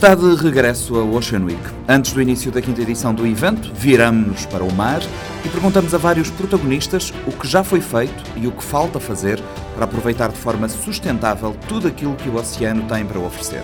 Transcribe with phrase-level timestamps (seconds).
[0.00, 1.60] Está de regresso a Ocean Week.
[1.86, 5.02] Antes do início da quinta edição do evento, viramos-nos para o mar
[5.44, 9.38] e perguntamos a vários protagonistas o que já foi feito e o que falta fazer
[9.74, 13.62] para aproveitar de forma sustentável tudo aquilo que o oceano tem para oferecer.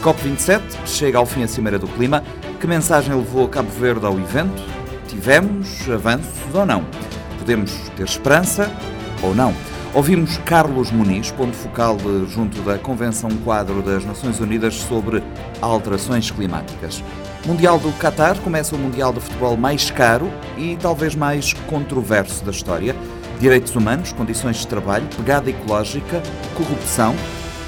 [0.00, 2.22] COP27 chega ao fim a Cimeira do Clima.
[2.60, 4.62] Que mensagem levou Cabo Verde ao evento?
[5.08, 6.84] Tivemos avanços ou não?
[7.36, 8.70] Podemos ter esperança
[9.20, 9.52] ou não?
[9.94, 11.96] Ouvimos Carlos Muniz, ponto focal
[12.28, 15.22] junto da Convenção Quadro das Nações Unidas sobre
[15.60, 17.00] Alterações Climáticas.
[17.46, 22.50] Mundial do Qatar começa o Mundial de Futebol mais caro e talvez mais controverso da
[22.50, 22.96] história.
[23.38, 26.20] Direitos humanos, condições de trabalho, pegada ecológica,
[26.56, 27.14] corrupção.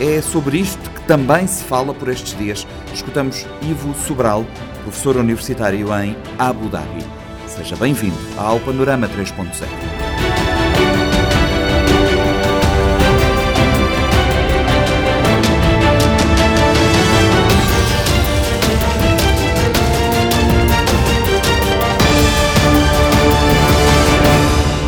[0.00, 2.66] É sobre isto que também se fala por estes dias.
[2.92, 4.44] Escutamos Ivo Sobral,
[4.82, 7.04] professor universitário em Abu Dhabi.
[7.46, 10.05] Seja bem-vindo ao Panorama 3.0.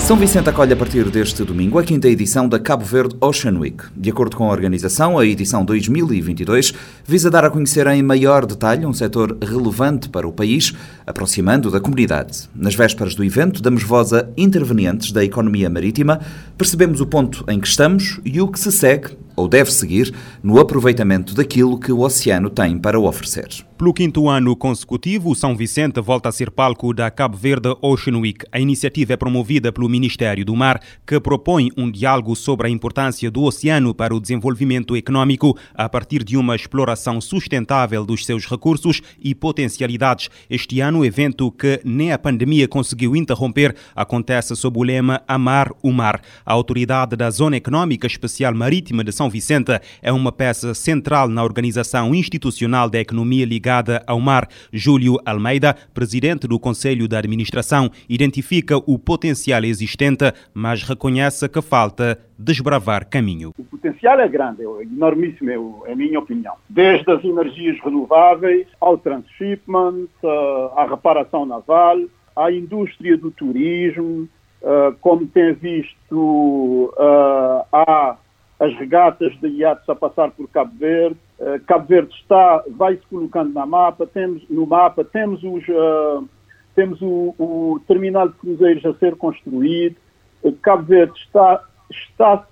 [0.08, 3.84] São Vicente acolhe a partir deste domingo a quinta edição da Cabo Verde Ocean Week.
[3.94, 6.72] De acordo com a organização, a edição 2022
[7.04, 10.72] visa dar a conhecer em maior detalhe um setor relevante para o país,
[11.06, 12.48] aproximando da comunidade.
[12.54, 16.20] Nas vésperas do evento, damos voz a intervenientes da economia marítima,
[16.56, 20.58] percebemos o ponto em que estamos e o que se segue ou deve seguir no
[20.58, 23.68] aproveitamento daquilo que o oceano tem para oferecer.
[23.78, 28.44] Pelo quinto ano consecutivo, São Vicente volta a ser palco da Cabo Verde Ocean Week.
[28.50, 33.30] A iniciativa é promovida pelo Ministério do Mar, que propõe um diálogo sobre a importância
[33.30, 39.00] do oceano para o desenvolvimento econômico a partir de uma exploração sustentável dos seus recursos
[39.22, 40.28] e potencialidades.
[40.50, 45.70] Este ano, o evento que nem a pandemia conseguiu interromper acontece sob o lema Amar
[45.84, 46.20] o Mar.
[46.44, 51.28] A autoridade da Zona Econômica Especial Marítima de São são Vicente é uma peça central
[51.28, 54.48] na organização institucional da economia ligada ao mar.
[54.72, 62.18] Júlio Almeida, presidente do Conselho de Administração, identifica o potencial existente, mas reconhece que falta
[62.38, 63.52] desbravar caminho.
[63.58, 66.54] O potencial é grande, é enormíssimo, é a minha opinião.
[66.68, 71.98] Desde as energias renováveis ao transshipment, eh, à reparação naval,
[72.34, 74.28] à indústria do turismo,
[74.62, 78.16] eh, como tem visto, uh, há
[78.60, 81.16] as regatas de iates a passar por Cabo Verde.
[81.38, 86.28] Uh, Cabo Verde está, vai-se colocando na mapa, temos, no mapa, temos, os, uh,
[86.74, 89.96] temos o, o, terminal de cruzeiros a ser construído.
[90.42, 92.46] Uh, Cabo Verde está, está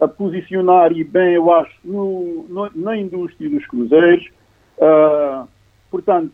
[0.00, 4.26] a posicionar e bem, eu acho, no, no, na indústria dos cruzeiros.
[5.90, 6.32] portanto,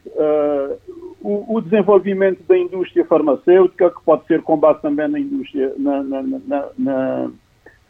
[1.22, 6.02] o, o, desenvolvimento da indústria farmacêutica, que pode ser com base também na indústria, na,
[6.02, 7.30] na, na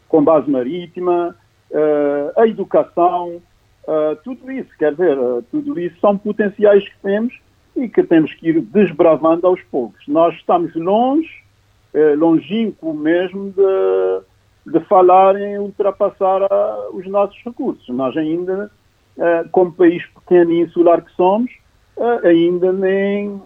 [0.07, 1.35] com base marítima,
[1.71, 3.41] uh, a educação,
[3.87, 7.33] uh, tudo isso, quer dizer, uh, tudo isso são potenciais que temos
[7.75, 10.01] e que temos que ir desbravando aos poucos.
[10.07, 11.43] Nós estamos longe,
[12.17, 16.41] longínquo mesmo, de, de falar em ultrapassar
[16.93, 17.87] os nossos recursos.
[17.89, 18.71] Nós ainda,
[19.51, 21.51] como país pequeno e insular que somos,
[22.23, 23.41] ainda nem,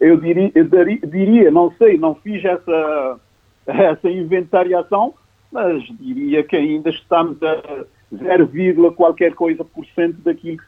[0.00, 3.20] eu diria, eu diria, não sei, não fiz essa,
[3.66, 5.12] essa inventariação,
[5.52, 7.84] mas diria que ainda estamos a
[8.14, 10.64] 0, qualquer coisa por cento daquilo que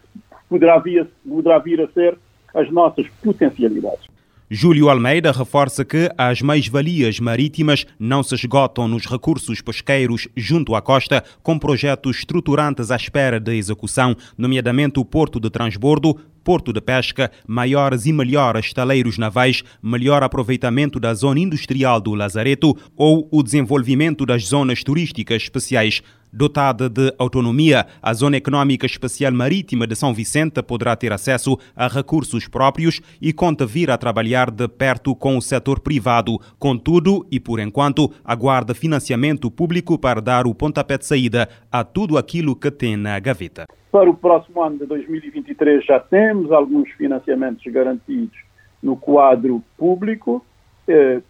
[0.49, 2.19] poderá vir, poderá vir a ser
[2.55, 4.09] as nossas potencialidades.
[4.50, 10.81] Júlio Almeida reforça que as mais-valias marítimas não se esgotam nos recursos pesqueiros junto à
[10.81, 16.81] costa, com projetos estruturantes à espera de execução, nomeadamente o Porto de Transbordo, porto de
[16.81, 23.42] pesca, maiores e melhores estaleiros navais, melhor aproveitamento da zona industrial do Lazareto ou o
[23.42, 26.03] desenvolvimento das zonas turísticas especiais.
[26.33, 31.89] Dotada de autonomia, a Zona Econômica Especial Marítima de São Vicente poderá ter acesso a
[31.89, 36.39] recursos próprios e conta vir a trabalhar de perto com o setor privado.
[36.59, 42.19] Contudo, e por enquanto, aguarda financiamento público para dar o pontapé de saída a tudo
[42.19, 43.66] aquilo que tem na gaveta.
[43.91, 48.36] Para o próximo ano de 2023 já temos alguns financiamentos garantidos
[48.83, 50.45] no quadro público
[50.86, 51.21] eh,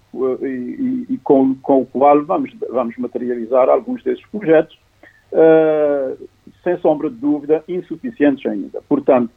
[0.43, 4.79] e, e, e com, com, o qual vamos, vamos materializar alguns desses projetos,
[5.33, 6.17] eh,
[6.63, 8.81] sem sombra de dúvida, insuficientes ainda.
[8.89, 9.31] Portanto,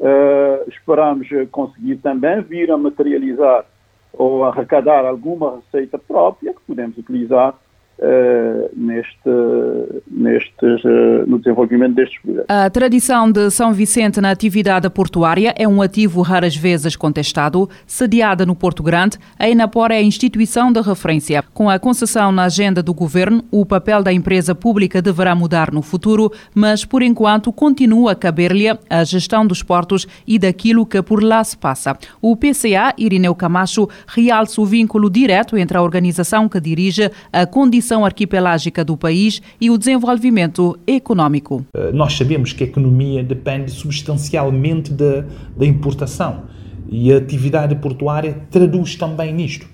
[0.00, 3.64] eh, esperamos conseguir também vir a materializar
[4.12, 7.54] ou arrecadar alguma receita própria que podemos utilizar
[7.96, 12.46] Uh, neste, uh, no desenvolvimento destes projetos.
[12.48, 17.70] A tradição de São Vicente na atividade portuária é um ativo raras vezes contestado.
[17.86, 21.44] Sediada no Porto Grande, a Enapor é a instituição de referência.
[21.54, 25.80] Com a concessão na agenda do governo, o papel da empresa pública deverá mudar no
[25.80, 31.22] futuro, mas por enquanto continua a caber-lhe a gestão dos portos e daquilo que por
[31.22, 31.96] lá se passa.
[32.20, 37.83] O PCA, Irineu Camacho, realça o vínculo direto entre a organização que dirige a condição
[38.04, 41.66] arquipelágica do país e o desenvolvimento econômico.
[41.74, 45.24] Eh, nós sabemos que a economia depende substancialmente da,
[45.56, 46.44] da importação
[46.88, 49.66] e a atividade portuária traduz também nisto.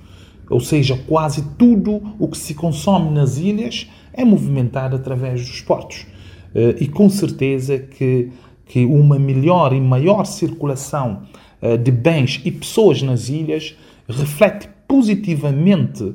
[0.49, 6.07] Ou seja, quase tudo o que se consome nas ilhas é movimentado através dos portos.
[6.55, 8.31] Eh, e com certeza que,
[8.67, 11.23] que uma melhor e maior circulação
[11.63, 13.77] eh, de bens e pessoas nas ilhas
[14.09, 16.15] reflete positivamente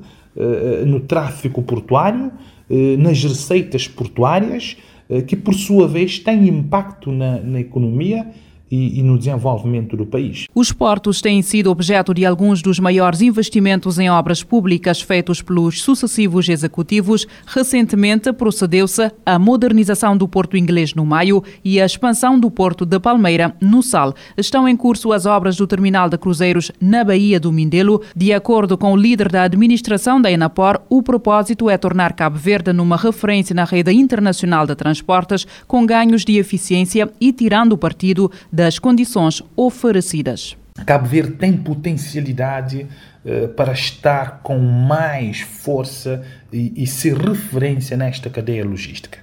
[0.85, 2.31] no tráfego portuário,
[2.69, 4.75] eh, nas receitas portuárias,
[5.07, 8.27] eh, que por sua vez têm impacto na, na economia
[8.75, 10.47] e, e, no desenvolvimento do país.
[10.53, 15.81] Os portos têm sido objeto de alguns dos maiores investimentos em obras públicas feitos pelos
[15.81, 17.25] sucessivos executivos.
[17.45, 22.99] Recentemente procedeu-se à modernização do Porto Inglês no Maio e à expansão do Porto de
[22.99, 24.13] Palmeira no Sal.
[24.37, 28.01] Estão em curso as obras do terminal de cruzeiros na Baía do Mindelo.
[28.15, 32.73] De acordo com o líder da administração da Enapor, o propósito é tornar Cabo Verde
[32.73, 38.31] numa referência na rede internacional de transportes, com ganhos de eficiência e tirando partido
[38.65, 40.57] das condições oferecidas.
[40.87, 42.87] Cabo Verde tem potencialidade
[43.23, 49.19] uh, para estar com mais força e, e ser referência nesta cadeia logística.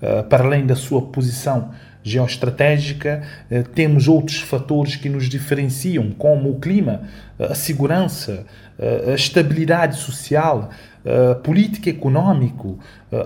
[0.00, 1.72] Uh, para além da sua posição
[2.04, 7.02] geoestratégica, uh, temos outros fatores que nos diferenciam, como o clima,
[7.36, 8.46] a segurança,
[9.10, 10.70] a estabilidade social,
[11.04, 12.74] a política econômica,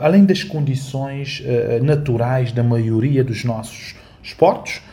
[0.00, 1.42] além das condições
[1.82, 4.87] naturais da maioria dos nossos esportes eh,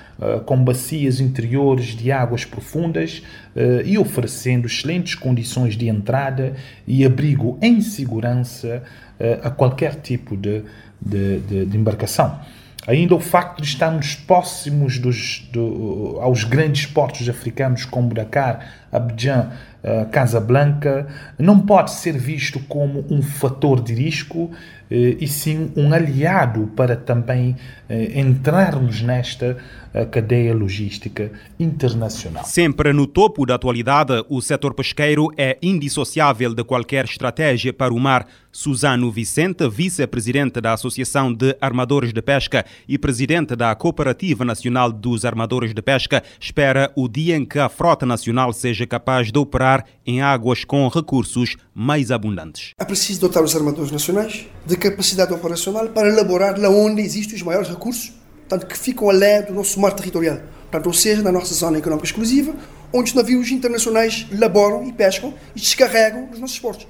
[0.45, 3.21] com bacias interiores de águas profundas
[3.56, 6.56] uh, e oferecendo excelentes condições de entrada
[6.88, 8.83] e abrigo em segurança
[9.19, 10.63] uh, a qualquer tipo de,
[11.01, 12.39] de, de, de, embarcação.
[12.88, 19.51] Ainda o facto de estarmos próximos dos, do, aos grandes portos africanos como Dakar, Abidjan,
[20.11, 21.07] Casablanca,
[21.38, 24.51] não pode ser visto como um fator de risco
[24.89, 27.55] e sim um aliado para também
[28.15, 29.57] entrarmos nesta
[29.93, 32.43] a cadeia logística internacional.
[32.43, 37.99] Sempre no topo da atualidade, o setor pesqueiro é indissociável de qualquer estratégia para o
[37.99, 38.27] mar.
[38.51, 45.25] Suzano Vicente, vice-presidente da Associação de Armadores de Pesca e presidente da Cooperativa Nacional dos
[45.25, 49.85] Armadores de Pesca, espera o dia em que a frota nacional seja capaz de operar
[50.05, 52.72] em águas com recursos mais abundantes.
[52.80, 57.44] É preciso dotar os armadores nacionais de capacidade operacional para elaborar lá onde existem os
[57.44, 58.13] maiores recursos
[58.48, 62.06] portanto, que ficam além do nosso mar territorial, portanto, ou seja, na nossa zona económica
[62.06, 62.56] exclusiva,
[62.94, 66.88] onde os navios internacionais laboram e pescam e descarregam os nossos portos.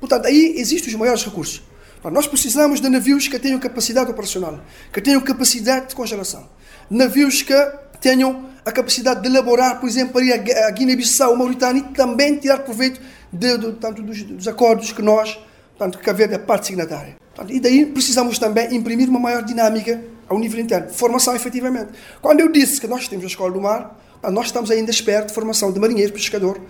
[0.00, 1.62] Portanto, aí existem os maiores recursos.
[2.10, 4.60] Nós precisamos de navios que tenham capacidade operacional,
[4.92, 6.48] que tenham capacidade de congelação,
[6.90, 7.54] navios que
[8.02, 13.00] tenham a capacidade de elaborar, por exemplo, a Guiné-Bissau, Mauritânia e também tirar proveito
[13.32, 15.38] de, de, tanto dos, dos, acordos que nós,
[15.78, 17.16] tanto que Cabo é parte signatária.
[17.48, 20.90] E daí precisamos também imprimir uma maior dinâmica ao nível interno.
[20.90, 21.92] Formação, efetivamente.
[22.20, 23.98] Quando eu disse que nós temos a Escola do Mar,
[24.30, 26.60] nós estamos ainda esperto de formação de marinheiro, pescador,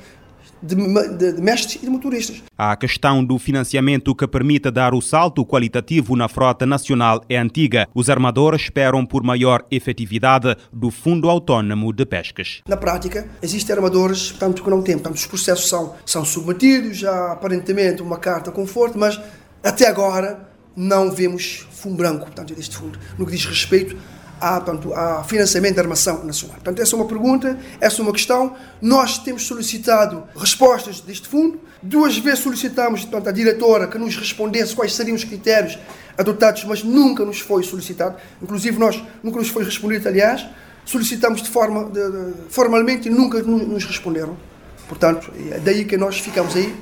[0.62, 2.43] de, de, de, mestres e de motoristas.
[2.56, 7.89] A questão do financiamento que permita dar o salto qualitativo na frota nacional é antiga.
[7.94, 12.63] Os armadores esperam por maior efetividade do Fundo Autónomo de Pescas.
[12.69, 14.94] Na prática, existem armadores, portanto, que não têm.
[14.94, 19.20] Portanto, os processos são, são submetidos, já aparentemente uma carta conforto, mas
[19.63, 23.96] até agora não vemos fundo branco, portanto, deste fundo, no que diz respeito
[24.43, 26.56] a, portanto, a financiamento da armação nacional.
[26.56, 28.56] Portanto, essa é uma pergunta, essa é uma questão.
[28.81, 31.61] Nós temos solicitado respostas deste fundo.
[31.81, 35.79] Duas vezes solicitamos portanto, à diretora que nos respondesse quais seriam os critérios
[36.19, 38.17] adotados, mas nunca nos foi solicitado.
[38.43, 40.44] Inclusive, nós nunca nos foi respondido, aliás.
[40.84, 44.37] Solicitamos de forma de, de, formalmente e nunca nos responderam.
[44.89, 46.75] Portanto, é daí que nós ficamos aí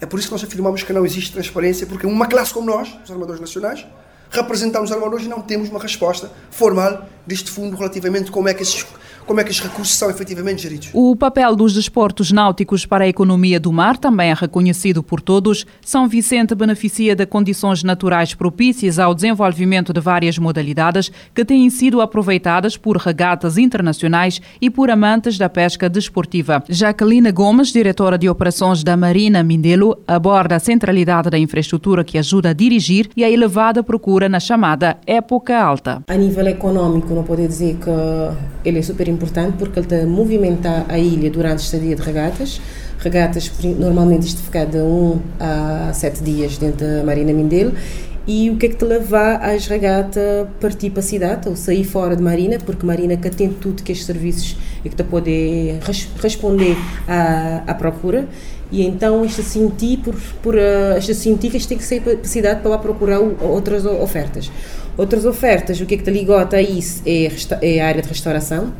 [0.00, 2.92] é por isso que nós afirmamos que não existe transparência, porque uma classe como nós,
[3.04, 3.86] os armadores nacionais,
[4.32, 8.62] representamos os armadores e não temos uma resposta formal deste fundo relativamente como é que
[8.62, 8.84] esses,
[9.26, 10.90] como é que os recursos são efetivamente geridos.
[10.92, 15.66] O papel dos desportos náuticos para a economia do mar também é reconhecido por todos.
[15.80, 22.00] São Vicente beneficia de condições naturais propícias ao desenvolvimento de várias modalidades que têm sido
[22.00, 26.62] aproveitadas por regatas internacionais e por amantes da pesca desportiva.
[26.68, 32.50] Jacqueline Gomes, diretora de operações da Marina Mindelo, aborda a centralidade da infraestrutura que ajuda
[32.50, 36.02] a dirigir e a elevada procura na chamada época alta.
[36.08, 40.06] A nível econômico, não pode dizer que ele é super importante porque ele está a
[40.06, 42.60] movimentar a ilha durante a estadia de regatas.
[42.98, 47.72] Regatas normalmente isto fica de 1 um a 7 dias dentro da Marina Mindelo.
[48.26, 51.82] E o que é que te leva às regatas partir para a cidade ou sair
[51.82, 55.74] fora de Marina, porque Marina que tem tudo que estes serviços e que te pode
[55.82, 56.76] res responder
[57.08, 58.28] à, à procura.
[58.70, 62.24] E então esta sentir por, por uh, esta sentir que tem que sair para a
[62.24, 64.52] cidade para lá procurar outras ofertas.
[64.96, 67.02] Outras ofertas o que é que te ligota a isso?
[67.04, 67.28] É,
[67.60, 68.72] é a área de restauração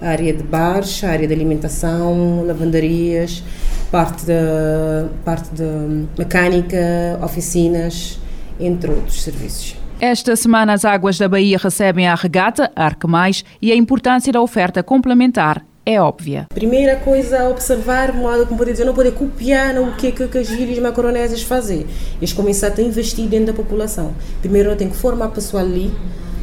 [0.00, 3.42] a área de bares a área de alimentação lavanderias
[3.90, 8.18] parte da parte de mecânica oficinas
[8.60, 13.72] entre outros serviços esta semana as águas da Bahia recebem a regata Arque Mais e
[13.72, 16.48] a importância da oferta complementar é óbvia.
[16.50, 20.36] Primeira coisa a observar, modo como poder dizer, não poder copiar o que, que, que
[20.36, 21.86] as ilhas macronésias fazem.
[22.18, 24.12] Eles começam a investir dentro da população.
[24.42, 25.90] Primeiro, tem que formar pessoal ali,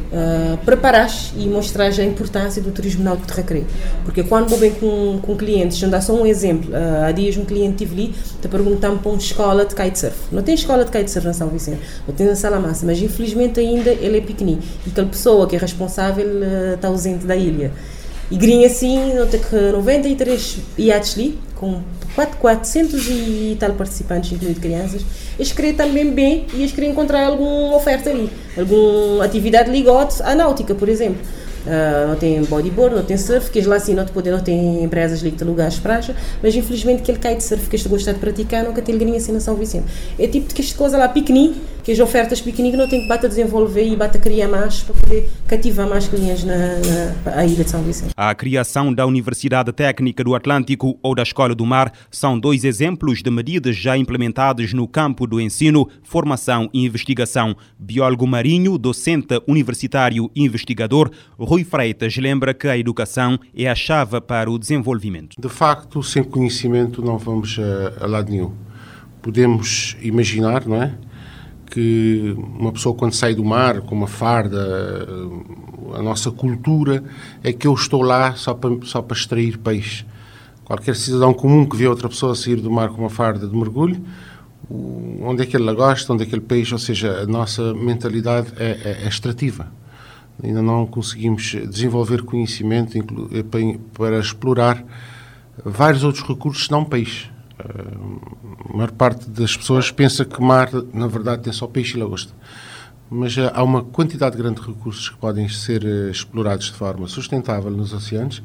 [0.06, 3.66] Uh, e mostrar a importância do turismo náutico de recreio.
[4.04, 7.36] Porque quando vou bem com, com clientes, já dá só um exemplo, uh, há dias
[7.36, 10.16] um cliente tive ali, te perguntando para uma escola de kitesurf.
[10.30, 13.90] Não tem escola de kitesurf na São Vicente, não tem na Salamassa, mas infelizmente ainda
[13.90, 14.62] ele é pequenino.
[14.86, 17.72] E aquela pessoa que é responsável uh, está ausente da ilha.
[18.30, 21.80] E grinha assim, não tem que 93 iates ali, com
[22.16, 25.02] 400 e tal participantes, incluindo crianças.
[25.38, 30.34] Eles querem também bem e eles querem encontrar alguma oferta ali, alguma atividade ligada à
[30.34, 31.20] náutica, por exemplo.
[31.66, 34.84] Uh, não tem bodyboard, não tem surf, que lá assim não, te pode, não tem
[34.84, 38.20] empresas ali que te lugares praia, mas infelizmente aquele kite surf que este gosta de
[38.20, 39.84] praticar nunca tem grinha assim na São Vicente.
[40.16, 41.56] É tipo de que esta coisa lá pequenininho,
[41.86, 44.82] que as ofertas pequenininhas não tem que bater a desenvolver e bater a criar mais
[44.82, 46.56] para poder cativar mais clientes na,
[47.24, 48.12] na ilha de São Vicente.
[48.16, 53.22] A criação da Universidade Técnica do Atlântico ou da Escola do Mar são dois exemplos
[53.22, 57.56] de medidas já implementadas no campo do ensino, formação e investigação.
[57.78, 64.20] Biólogo marinho, docente universitário e investigador, Rui Freitas lembra que a educação é a chave
[64.20, 65.40] para o desenvolvimento.
[65.40, 68.50] De facto, sem conhecimento não vamos a, a lado nenhum.
[69.22, 71.05] Podemos imaginar, não é?
[71.70, 75.06] Que uma pessoa quando sai do mar com uma farda,
[75.94, 77.02] a nossa cultura
[77.42, 80.04] é que eu estou lá só para, só para extrair peixe.
[80.64, 84.02] Qualquer cidadão comum que vê outra pessoa sair do mar com uma farda de mergulho,
[85.22, 88.52] onde é que ele gosta, onde é que ele peixe, ou seja, a nossa mentalidade
[88.56, 89.70] é, é, é extrativa.
[90.42, 92.98] Ainda não conseguimos desenvolver conhecimento
[93.32, 93.44] eh,
[93.94, 94.84] para explorar
[95.64, 97.30] vários outros recursos, não peixe.
[97.58, 102.32] A maior parte das pessoas pensa que mar, na verdade, tem só peixe e lagosta.
[103.08, 107.70] Mas há uma quantidade grande de recursos que podem ser eh, explorados de forma sustentável
[107.70, 108.42] nos oceanos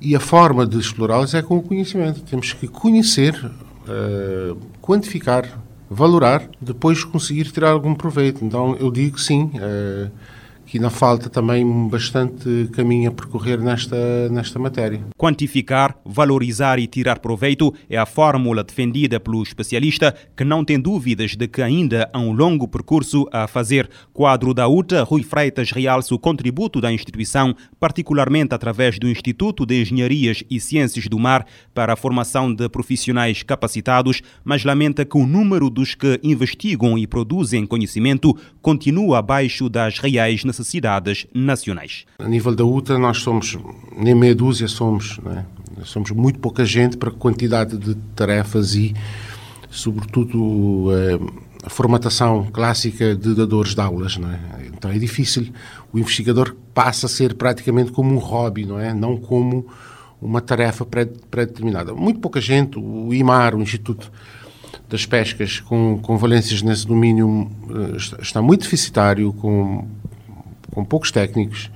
[0.00, 2.22] e a forma de explorá-los é com o conhecimento.
[2.22, 5.58] Temos que conhecer, uh, quantificar,
[5.90, 8.44] valorar, depois conseguir tirar algum proveito.
[8.44, 9.50] Então, eu digo sim.
[9.54, 10.10] Uh,
[10.66, 15.00] que ainda falta também bastante caminho a percorrer nesta, nesta matéria.
[15.16, 21.36] Quantificar, valorizar e tirar proveito é a fórmula defendida pelo especialista, que não tem dúvidas
[21.36, 23.88] de que ainda há um longo percurso a fazer.
[24.12, 29.80] Quadro da UTA, Rui Freitas realça o contributo da instituição, particularmente através do Instituto de
[29.80, 35.26] Engenharias e Ciências do Mar, para a formação de profissionais capacitados, mas lamenta que o
[35.26, 42.04] número dos que investigam e produzem conhecimento continua abaixo das reais necessidades necessidades nacionais.
[42.18, 43.58] A nível da UTA, nós somos,
[43.96, 45.44] nem meia dúzia somos, é?
[45.84, 48.94] somos muito pouca gente para a quantidade de tarefas e,
[49.70, 51.18] sobretudo, eh,
[51.64, 54.16] a formatação clássica de dadores de aulas.
[54.16, 54.38] Não é?
[54.66, 55.48] Então é difícil,
[55.92, 58.94] o investigador passa a ser praticamente como um hobby, não é?
[58.94, 59.66] Não como
[60.20, 61.94] uma tarefa pré-determinada.
[61.94, 64.10] Muito pouca gente, o IMAR, o Instituto
[64.88, 69.86] das Pescas, com, com valências nesse domínio, eh, está muito deficitário, com
[70.76, 71.70] com poucos técnicos,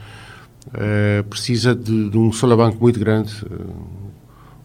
[0.67, 3.33] uh, precisa de, de, um solabanco muito grande.
[3.47, 3.75] Uh,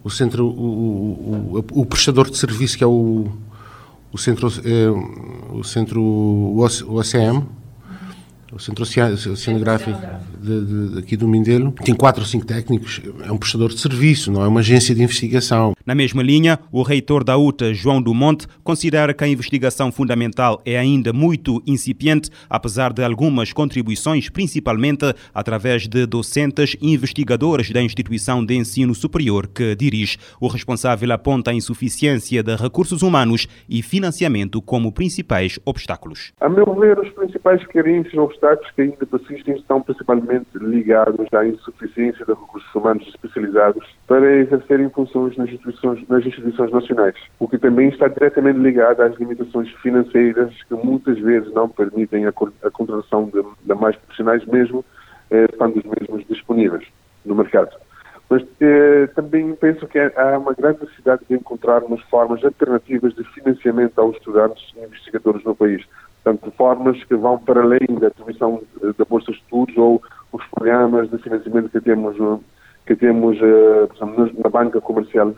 [0.04, 3.32] o centro, o, o, o, prestador de serviço que é o,
[4.12, 7.48] o centro, uh, o centro, o OCM,
[8.52, 9.98] o Centro Oceanográfico
[10.42, 14.32] de, de, aqui do Mindelo, tem quatro ou cinco técnicos, é um prestador de serviço,
[14.32, 15.75] não é uma agência de investigação.
[15.86, 20.80] Na mesma linha, o reitor da UTA, João Dumont, considera que a investigação fundamental é
[20.80, 28.44] ainda muito incipiente, apesar de algumas contribuições, principalmente através de docentes e investigadores da instituição
[28.44, 30.18] de ensino superior que dirige.
[30.42, 36.34] O responsável aponta a insuficiência de recursos humanos e financiamento como principais obstáculos.
[36.42, 41.46] A meu ver, os principais carências e obstáculos que ainda persistem estão principalmente ligados à
[41.46, 45.75] insuficiência de recursos humanos especializados para exercerem funções nas instituições,
[46.10, 51.54] nas instituições nacionais, o que também está diretamente ligado às limitações financeiras que muitas vezes
[51.54, 54.84] não permitem a, a contratação de, de mais profissionais mesmo,
[55.32, 56.88] eh, estando os mesmos disponíveis
[57.26, 57.76] no mercado.
[58.30, 64.00] Mas eh, também penso que há uma grande necessidade de encontrarmos formas alternativas de financiamento
[64.00, 65.86] aos estudantes e investigadores no país.
[66.24, 70.02] Portanto, formas que vão para além da atribuição da Bolsa de Estudos ou
[70.32, 72.18] os programas de financiamento que temos,
[72.88, 73.88] que temos eh,
[74.44, 75.36] na banca comercial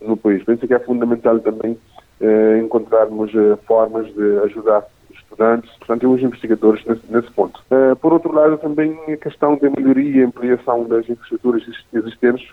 [0.00, 0.42] no país.
[0.44, 1.76] Penso que é fundamental também
[2.62, 3.32] encontrarmos
[3.66, 7.62] formas de ajudar estudantes, portanto, e os investigadores nesse, nesse ponto.
[8.00, 11.62] por outro lado, também a questão da melhoria e ampliação das infraestruturas
[11.94, 12.46] existentes,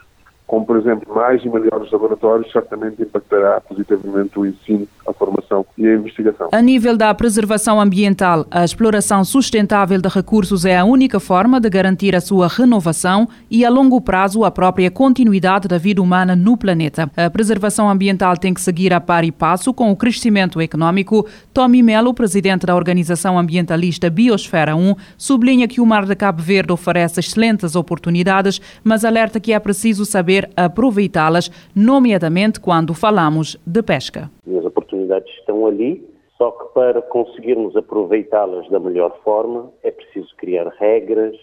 [0.48, 5.86] como, por exemplo, mais e melhores laboratórios, certamente impactará positivamente o ensino, a formação e
[5.86, 6.48] a investigação.
[6.54, 11.70] A nível da preservação ambiental, a exploração sustentável de recursos é a única forma de
[11.70, 16.56] garantir a sua renovação e, a longo prazo, a própria continuidade da vida humana no
[16.56, 17.12] planeta.
[17.18, 21.28] A preservação ambiental tem que seguir a par e passo com o crescimento econômico.
[21.54, 26.72] Tommy Melo, presidente da organização ambientalista Biosfera 1, sublinha que o Mar de Cabo Verde
[26.72, 34.30] oferece excelentes oportunidades, mas alerta que é preciso saber aproveitá-las, nomeadamente quando falamos de pesca.
[34.58, 40.68] As oportunidades estão ali, só que para conseguirmos aproveitá-las da melhor forma é preciso criar
[40.80, 41.36] regras,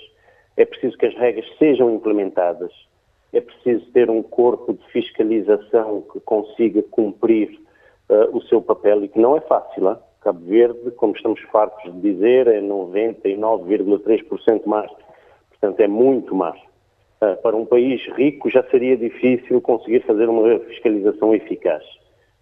[0.57, 2.71] é preciso que as regras sejam implementadas,
[3.33, 7.59] é preciso ter um corpo de fiscalização que consiga cumprir
[8.09, 9.89] uh, o seu papel e que não é fácil.
[9.89, 9.97] Hein?
[10.21, 14.89] Cabo Verde, como estamos fartos de dizer, é 99,3% mar.
[15.51, 16.57] Portanto, é muito mar.
[17.25, 21.83] Ah, para um país rico já seria difícil conseguir fazer uma fiscalização eficaz.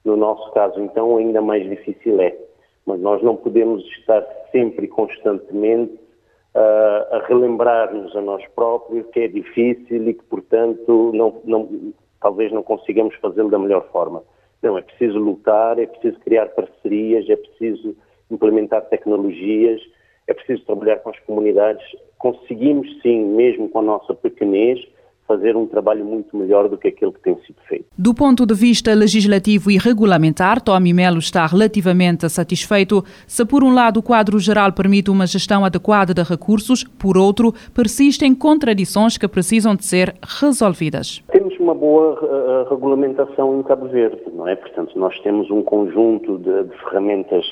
[0.05, 2.37] No nosso caso, então, ainda mais difícil é.
[2.85, 9.29] Mas nós não podemos estar sempre constantemente uh, a relembrar-nos a nós próprios que é
[9.29, 14.25] difícil e que, portanto, não, não, talvez não consigamos fazê-lo da melhor forma.
[14.61, 17.95] Não, é preciso lutar, é preciso criar parcerias, é preciso
[18.29, 19.81] implementar tecnologias,
[20.27, 21.85] é preciso trabalhar com as comunidades.
[22.23, 24.79] Conseguimos, sim, mesmo com a nossa pequenez,
[25.27, 27.87] fazer um trabalho muito melhor do que aquele que tem sido feito.
[27.99, 33.75] Do ponto de vista legislativo e regulamentar, Tommy Melo está relativamente satisfeito se, por um
[33.75, 39.27] lado, o quadro geral permite uma gestão adequada de recursos, por outro, persistem contradições que
[39.27, 41.25] precisam de ser resolvidas.
[41.33, 44.55] Temos uma boa uh, regulamentação em Cabo Verde, não é?
[44.55, 47.45] Portanto, nós temos um conjunto de, de ferramentas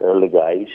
[0.00, 0.68] uh, legais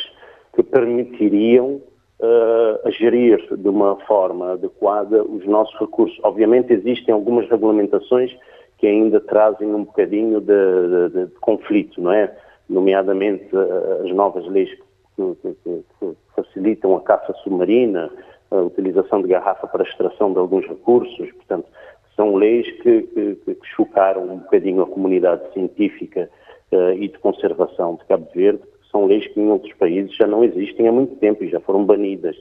[0.56, 1.82] que permitiriam
[2.22, 6.18] uh, gerir de uma forma adequada os nossos recursos.
[6.24, 8.36] Obviamente existem algumas regulamentações
[8.78, 12.36] que ainda trazem um bocadinho de, de, de conflito, não é?
[12.70, 14.70] Nomeadamente uh, as novas leis
[15.16, 18.10] que, que, que, facilitam a caça submarina,
[18.50, 21.68] a utilização de garrafa para extração de alguns recursos, portanto,
[22.16, 26.30] são leis que, que, que chocaram um bocadinho a comunidade científica
[26.72, 30.44] uh, e de conservação de Cabo Verde, são leis que em outros países já não
[30.44, 32.36] existem há muito tempo e já foram banidas.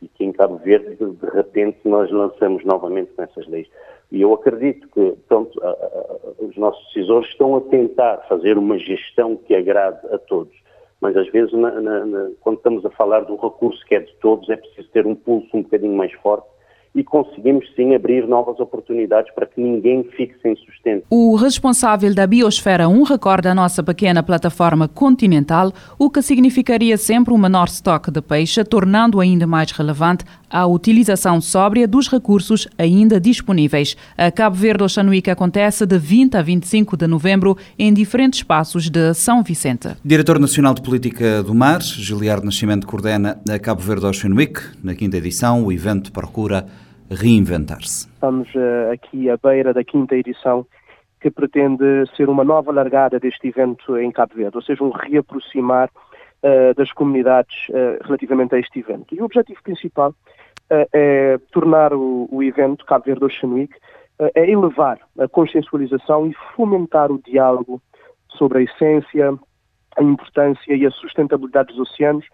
[0.00, 3.66] E que em Cabo Verde, de, repente, nós lançamos novamente com essas leis.
[4.12, 8.78] E eu acredito que, pronto, a, a, os nossos decisores estão a tentar fazer uma
[8.78, 10.54] gestão que agrade a todos.
[11.00, 14.14] Mas às vezes, na, na, na, quando estamos a falar do recurso que é de
[14.16, 16.46] todos, é preciso ter um pulso um bocadinho mais forte
[16.94, 21.04] e conseguimos sim abrir novas oportunidades para que ninguém fique sem sustento.
[21.10, 27.32] O responsável da Biosfera 1 recorda a nossa pequena plataforma continental, o que significaria sempre
[27.32, 33.20] um menor estoque de peixe, tornando ainda mais relevante a utilização sóbria dos recursos ainda
[33.20, 33.96] disponíveis.
[34.16, 39.12] A Cabo Verde Oceanuica acontece de 20 a 25 de novembro em diferentes espaços de
[39.14, 39.90] São Vicente.
[40.04, 44.60] Diretor Nacional de Política do Mar, Giliardo Nascimento coordena a Cabo Verde Ocean Week.
[44.82, 46.66] Na quinta edição, o evento procura
[47.10, 48.08] reinventar-se.
[48.08, 50.66] Estamos uh, aqui à beira da quinta edição
[51.20, 51.84] que pretende
[52.16, 55.90] ser uma nova largada deste evento em Cabo Verde, ou seja, um reaproximar
[56.42, 59.14] uh, das comunidades uh, relativamente a este evento.
[59.14, 60.14] E o objetivo principal
[60.92, 63.74] é tornar o, o, evento Cabo Verde Ocean Week,
[64.34, 67.80] é elevar a consciencialização e fomentar o diálogo
[68.36, 69.32] sobre a essência,
[69.96, 72.26] a importância e a sustentabilidade dos oceanos,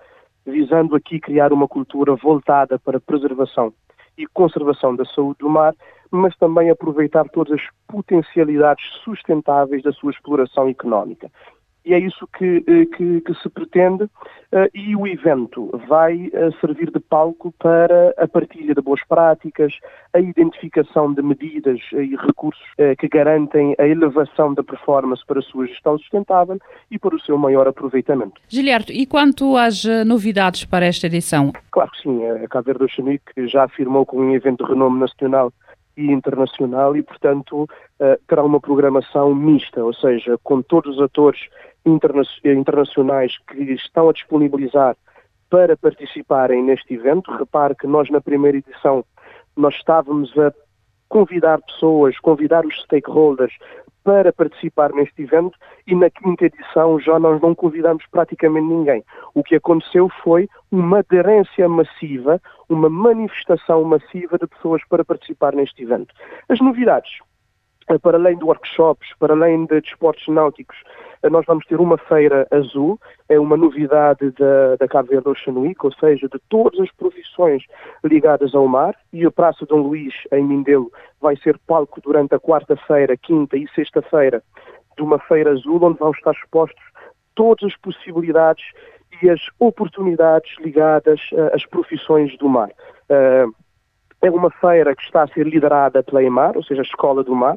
[0.44, 3.72] visando aqui criar uma cultura voltada para a preservação
[4.16, 5.74] e conservação da saúde do mar,
[6.11, 11.31] mas também aproveitar todas as potencialidades sustentáveis da sua exploração económica
[11.84, 16.58] e é isso que, eh, que, que se pretende uh, e o evento vai uh,
[16.58, 19.74] servir de palco para a partilha de boas práticas,
[20.14, 22.62] a identificação de medidas e recursos
[22.98, 26.58] que garantem a elevação da performance para a sua gestão sustentável
[26.90, 28.40] e para o seu maior aproveitamento.
[28.48, 31.52] Gilberto, e quanto às novidades para esta edição?
[31.70, 35.52] Claro que sim, a Cabo Verde Oceanic já afirmou com um evento de renome nacional
[35.96, 37.68] e internacional e, portanto,
[38.28, 41.40] terá uma programação mista, ou seja, com todos os atores
[41.84, 44.96] interna internacionais que estão a disponibilizar
[45.50, 47.30] para participarem neste evento.
[47.30, 49.04] Repare que nós na primeira edição
[49.56, 50.52] nós estávamos a
[51.08, 53.56] convidar pessoas, convidar os stakeholders
[54.02, 59.02] para participar neste evento e na quinta edição já nós não convidamos praticamente ninguém.
[59.32, 65.82] O que aconteceu foi uma aderência massiva, uma manifestação massiva de pessoas para participar neste
[65.82, 66.14] evento.
[66.48, 67.18] As novidades,
[68.02, 70.76] para além de workshops, para além de desportos náuticos,
[71.22, 75.54] eh, nós vamos ter uma feira azul, é uma novidade da, da Cabo Verde Ocean
[75.54, 77.62] Week, ou seja, de todas as profissões
[78.02, 82.40] ligadas ao mar, e a Praça Dom Luís, em Mindelo, vai ser palco durante a
[82.40, 84.42] quarta-feira, quinta e sexta-feira
[84.96, 86.82] de uma feira azul, onde vão estar expostos
[87.34, 88.64] todas as possibilidades
[89.22, 92.70] e as oportunidades ligadas uh, às profissões do mar.
[93.08, 93.52] Uh,
[94.24, 97.34] é uma feira que está a ser liderada pela EMAR, ou seja, a Escola do
[97.34, 97.56] Mar,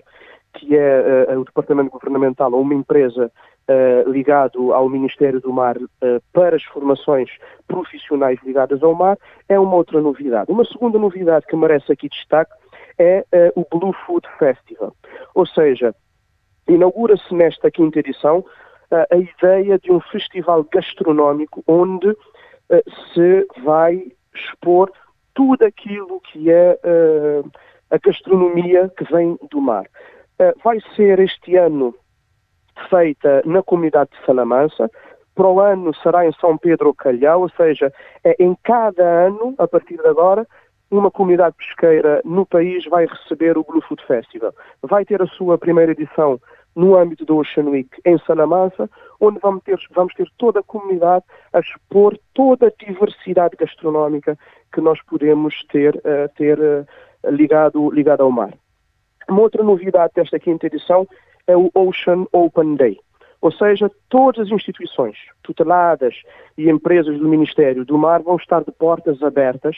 [0.53, 5.77] que é uh, o departamento governamental ou uma empresa uh, ligado ao Ministério do Mar
[5.77, 5.87] uh,
[6.33, 7.29] para as formações
[7.67, 10.51] profissionais ligadas ao mar, é uma outra novidade.
[10.51, 12.51] Uma segunda novidade que merece aqui destaque
[12.99, 13.23] é
[13.55, 14.91] o Blue Food Festival,
[15.35, 15.93] ou seja,
[16.67, 18.43] inaugura-se nesta quinta edição
[18.89, 22.17] a ideia de um festival gastronómico onde
[23.13, 24.91] se vai expor
[25.37, 27.47] tudo aquilo que é uh,
[27.91, 29.85] a gastronomia que vem do mar.
[30.39, 31.93] Uh, vai ser este ano
[32.89, 34.89] feita na comunidade de Salamanca,
[35.35, 39.67] para o ano será em São Pedro Calhau, ou seja, é em cada ano, a
[39.67, 40.47] partir de agora,
[40.89, 44.55] uma comunidade pesqueira no país vai receber o Blue Food Festival.
[44.81, 46.39] Vai ter a sua primeira edição
[46.75, 51.25] no âmbito do Ocean Week em Salamanca, onde vamos ter, vamos ter toda a comunidade
[51.53, 54.37] a expor toda a diversidade gastronómica
[54.73, 56.85] que nós podemos ter, uh, ter uh,
[57.29, 58.53] ligado, ligado ao mar.
[59.29, 61.07] Uma outra novidade desta quinta edição
[61.45, 62.99] é o Ocean Open Day.
[63.41, 66.15] Ou seja, todas as instituições tuteladas
[66.57, 69.77] e empresas do Ministério do Mar vão estar de portas abertas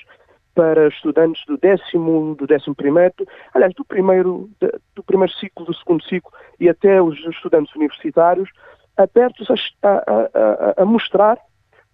[0.56, 3.14] para estudantes do décimo, do décimo primeiro,
[3.54, 4.50] aliás, do primeiro,
[4.96, 8.50] do primeiro ciclo, do segundo ciclo e até os estudantes universitários,
[8.98, 11.38] abertos a, a, a, a mostrar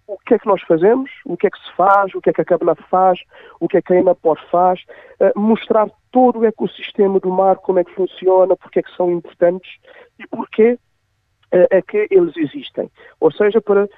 [0.06, 2.32] o que é que nós fazemos, o que é que se faz, o que é
[2.32, 3.18] que a CABNA faz,
[3.60, 4.80] o que é que a ENAPOR faz,
[5.20, 9.10] uh, mostrar todo o ecossistema do mar, como é que funciona, porque é que são
[9.10, 9.78] importantes
[10.18, 10.78] e porquê
[11.52, 12.90] uh, é que eles existem.
[13.20, 13.88] Ou seja, para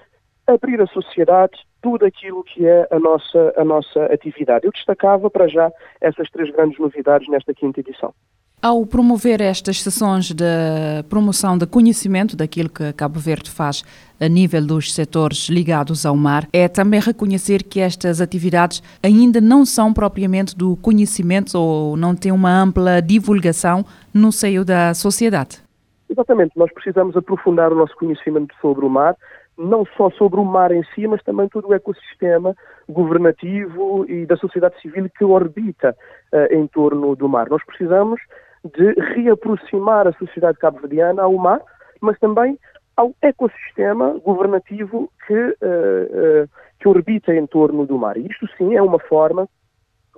[0.47, 4.67] abrir a sociedade tudo aquilo que é a nossa, a nossa atividade.
[4.67, 8.15] Eu destacava para já essas três grandes novidades nesta quinta edição.
[8.61, 10.45] Ao promover estas sessões de
[11.09, 13.85] promoção de conhecimento daquilo que Cabo Verde faz
[14.21, 19.65] a nível dos setores ligados ao mar, é também reconhecer que estas atividades ainda não
[19.65, 25.63] são propriamente do conhecimento ou não têm uma ampla divulgação no seio da sociedade.
[26.11, 29.15] Exatamente, nós precisamos aprofundar o nosso conhecimento sobre o mar,
[29.57, 32.57] não só sobre o mar em si, mas também todo o ecossistema
[32.89, 35.95] governativo e da sociedade civil que orbita
[36.33, 37.49] uh, em torno do mar.
[37.49, 38.21] Nós precisamos
[38.65, 41.61] de reaproximar a sociedade cabo-verdiana ao mar,
[42.01, 42.59] mas também
[42.97, 46.49] ao ecossistema governativo que, uh, uh,
[46.81, 48.17] que orbita em torno do mar.
[48.17, 49.49] E isto sim é uma forma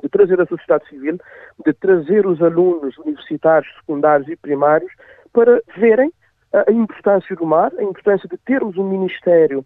[0.02, 1.18] de trazer a sociedade civil,
[1.64, 4.90] de trazer os alunos universitários, secundários e primários
[5.32, 6.10] para verem
[6.52, 9.64] a importância do mar, a importância de termos um Ministério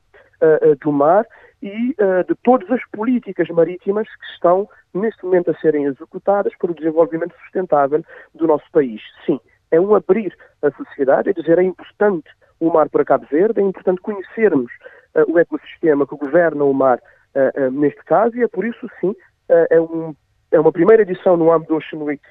[0.81, 1.27] do Mar
[1.65, 6.71] e uh, de todas as políticas marítimas que estão neste momento a serem executadas para
[6.71, 8.05] o desenvolvimento sustentável
[8.35, 9.01] do nosso país.
[9.25, 12.29] Sim, é um abrir a sociedade, é dizer, é importante
[12.61, 14.71] o mar para Cabo Verde, é importante conhecermos
[15.15, 17.01] uh, o ecossistema que governa o mar
[17.73, 19.13] neste caso e é por isso, sim,
[19.49, 20.15] é, um,
[20.53, 22.23] é uma primeira edição no âmbito do Ocean Week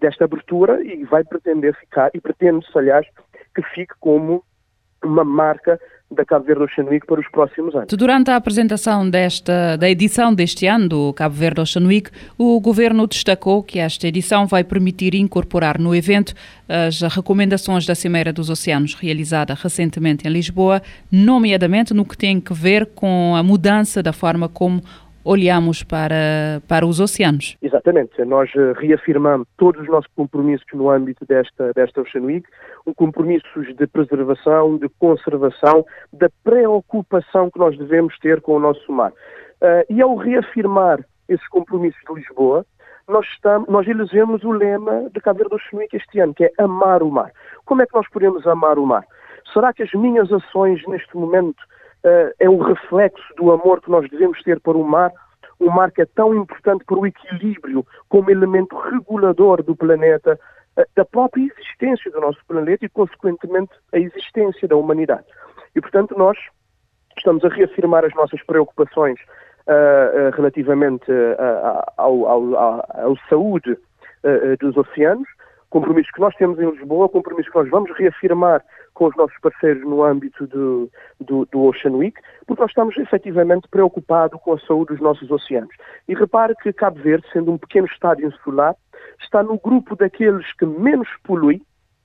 [0.00, 3.06] desta abertura e vai pretender ficar, e pretende-se, aliás,
[3.54, 4.42] que fique como
[5.04, 5.78] uma marca
[6.10, 7.88] da Cabo Verde Ocean Week para os próximos anos.
[7.90, 13.06] Durante a apresentação desta, da edição deste ano do Cabo Verde Ocean Week, o Governo
[13.06, 16.34] destacou que esta edição vai permitir incorporar no evento
[16.68, 22.54] as recomendações da Cimeira dos Oceanos, realizada recentemente em Lisboa, nomeadamente no que tem a
[22.54, 24.82] ver com a mudança da forma como
[25.24, 27.56] olhamos para, para os oceanos.
[27.62, 28.22] Exatamente.
[28.24, 32.46] Nós eh, reafirmamos todos os nossos compromissos no âmbito desta, desta Ocean Week,
[32.86, 38.92] um compromissos de preservação, de conservação, da preocupação que nós devemos ter com o nosso
[38.92, 39.10] mar.
[39.10, 42.66] Uh, e ao reafirmar esses compromissos de Lisboa,
[43.08, 46.52] nós, estamos, nós elegemos o lema de Cabo Verde Ocean Week este ano, que é
[46.58, 47.32] amar o mar.
[47.64, 49.04] Como é que nós podemos amar o mar?
[49.52, 51.62] Será que as minhas ações neste momento
[52.38, 55.10] é um reflexo do amor que nós devemos ter para o mar,
[55.60, 60.38] um mar que é tão importante para o equilíbrio como elemento regulador do planeta,
[60.76, 65.24] uh, da própria existência do nosso planeta e, consequentemente, a existência da humanidade.
[65.74, 66.36] E, portanto, nós
[67.16, 69.18] estamos a reafirmar as nossas preocupações
[69.66, 71.10] uh, relativamente
[71.96, 73.76] ao, ao, ao, ao, saúde
[74.58, 75.28] dos oceanos,
[75.74, 79.82] compromissos que nós temos em Lisboa, compromissos que nós vamos reafirmar com os nossos parceiros
[79.82, 84.92] no âmbito do, do, do Ocean Week, porque nós estamos efetivamente preocupados com a saúde
[84.92, 85.74] dos nossos oceanos.
[86.06, 88.76] E repare que Cabo Verde, sendo um pequeno estado insular,
[89.20, 91.60] está no grupo daqueles que menos polui,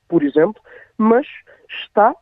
[0.08, 0.60] por exemplo,
[0.98, 1.24] mas
[1.84, 2.12] está,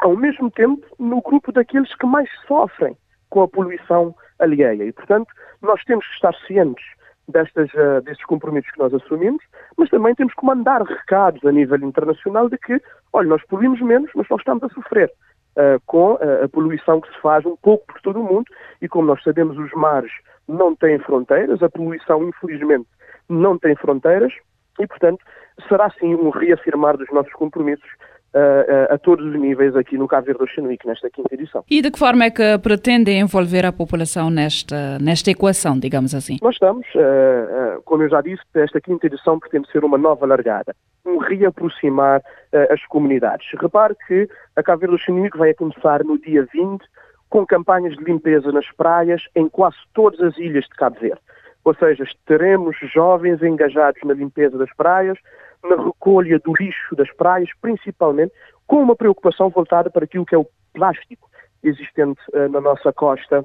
[0.00, 2.96] ao mesmo tempo, no grupo daqueles que mais sofrem
[3.30, 4.82] com a poluição alheia.
[4.82, 6.84] E, portanto, nós temos que estar cientes
[7.28, 9.42] destas, uh, destes compromissos que nós assumimos,
[9.76, 12.80] mas também temos que mandar recados a nível internacional de que,
[13.12, 15.10] olha, nós poluímos menos, mas nós estamos a sofrer
[15.56, 18.46] uh, com a poluição que se faz um pouco por todo o mundo
[18.80, 20.12] e como nós sabemos os mares
[20.48, 22.86] não têm fronteiras, a poluição infelizmente
[23.28, 24.32] não tem fronteiras
[24.78, 25.24] e, portanto,
[25.68, 27.88] será sim um reafirmar dos nossos compromissos
[28.34, 31.64] a, a, todos os níveis aqui no Cabo Verde Ocean Week, nesta quinta edição.
[31.70, 36.38] E de que forma é que pretendem envolver a população nesta, nesta equação, digamos assim?
[36.42, 40.26] Nós estamos, uh, uh, como eu já disse, esta quinta edição pretende ser uma nova
[40.26, 43.46] largada, um reaproximar uh, as comunidades.
[43.60, 46.82] Repare que a Cabo Verde Ocean Week vai começar no dia 20,
[47.28, 51.20] com campanhas de limpeza nas praias em quase todas as ilhas de Cabo Verde.
[51.64, 55.18] Ou seja, teremos jovens engajados na limpeza das praias,
[55.64, 58.32] na recolha do lixo das praias, principalmente,
[58.66, 61.28] com uma preocupação voltada para aquilo que é o plástico
[61.62, 63.44] existente uh, na nossa costa,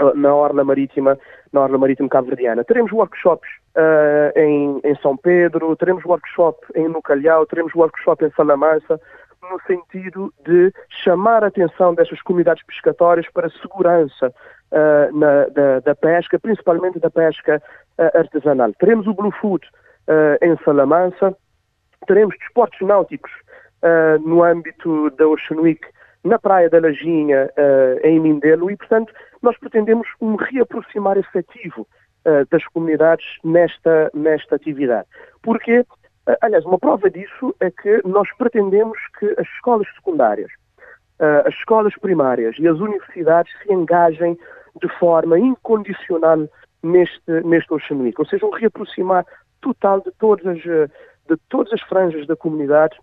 [0.00, 1.18] uh, na orla marítima,
[1.52, 2.64] na orla marítima cabo-verdiana.
[2.64, 9.00] Teremos workshops uh, em, em, São Pedro, teremos workshop em Nucalhau, teremos workshop em Salamanca,
[9.50, 14.32] no sentido de chamar a atenção destas comunidades pescatórias para a segurança
[15.12, 17.60] na, da, da, pesca, principalmente da pesca
[18.14, 18.72] artesanal.
[18.78, 19.68] Teremos o Blue Food
[20.40, 21.36] em Salamanca,
[22.06, 23.30] teremos desportos náuticos
[23.82, 25.80] uh, no âmbito da Ocean Week
[26.24, 29.12] na Praia da Lajinha, uh, em Mindelo, e, portanto,
[29.42, 31.82] nós pretendemos um reaproximar efetivo
[32.24, 35.08] uh, das comunidades nesta, nesta atividade.
[35.42, 35.84] Porque,
[36.40, 40.50] aliás, uma prova disso é que nós pretendemos que as escolas secundárias,
[41.44, 44.36] as escolas primárias e as universidades se engajem
[44.80, 46.48] de forma incondicional
[46.82, 49.24] neste, neste Ocean Week, ou seja, um reaproximar
[49.60, 50.90] total de todas as
[51.28, 52.96] de todas as franjas da comunidade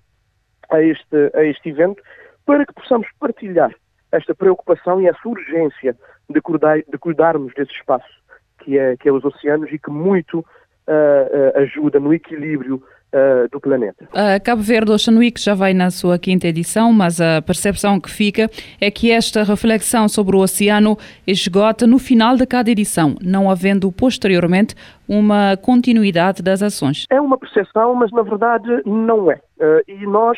[0.69, 2.01] a este, a este evento,
[2.45, 3.73] para que possamos partilhar
[4.11, 5.95] esta preocupação e essa urgência
[6.29, 8.19] de, cuidar, de cuidarmos desse espaço
[8.59, 13.59] que é, que é os oceanos e que muito uh, ajuda no equilíbrio Uh, do
[13.59, 14.07] planeta.
[14.13, 18.07] A Cabo Verde Ocean Week já vai na sua quinta edição, mas a percepção que
[18.07, 18.47] fica
[18.79, 20.95] é que esta reflexão sobre o oceano
[21.25, 24.75] esgota no final de cada edição, não havendo posteriormente
[25.07, 27.07] uma continuidade das ações.
[27.09, 29.41] É uma percepção, mas na verdade não é.
[29.59, 30.37] Uh, e nós,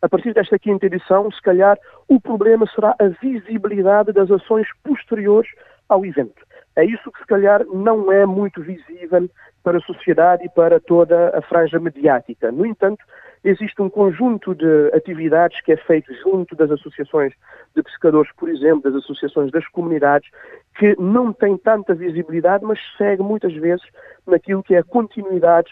[0.00, 1.76] a partir desta quinta edição, se calhar
[2.08, 5.50] o problema será a visibilidade das ações posteriores
[5.88, 6.40] ao evento.
[6.76, 9.28] É isso que se calhar não é muito visível
[9.62, 12.50] para a sociedade e para toda a franja mediática.
[12.50, 13.04] No entanto,
[13.44, 17.32] existe um conjunto de atividades que é feito junto das associações
[17.74, 20.30] de pescadores, por exemplo, das associações das comunidades,
[20.78, 23.84] que não tem tanta visibilidade, mas segue muitas vezes
[24.26, 25.70] naquilo que é a continuidade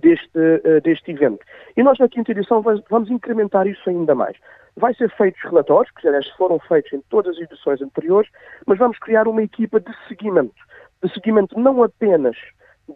[0.00, 1.44] deste, uh, deste evento.
[1.76, 4.36] E nós na quinta edição vamos incrementar isso ainda mais.
[4.76, 8.30] Vai ser feitos relatórios, que aliás foram feitos em todas as edições anteriores,
[8.66, 10.54] mas vamos criar uma equipa de seguimento.
[11.02, 12.36] De seguimento não apenas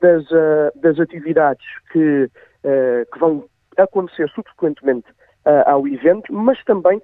[0.00, 2.24] das, uh, das atividades que,
[2.64, 3.44] uh, que vão
[3.76, 5.08] acontecer subsequentemente
[5.44, 7.00] uh, ao evento, mas também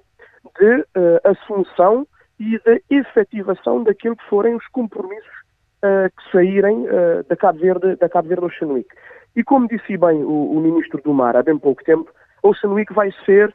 [0.59, 0.85] de
[1.23, 2.05] assunção
[2.37, 5.43] e de efetivação daquilo que forem os compromissos
[5.81, 6.85] que saírem
[7.27, 8.87] da Cabo Verde, da Cabo Verde Ocean Week.
[9.35, 12.11] E como disse bem o, o Ministro do Mar há bem pouco tempo,
[12.43, 13.53] Ocean Week vai ser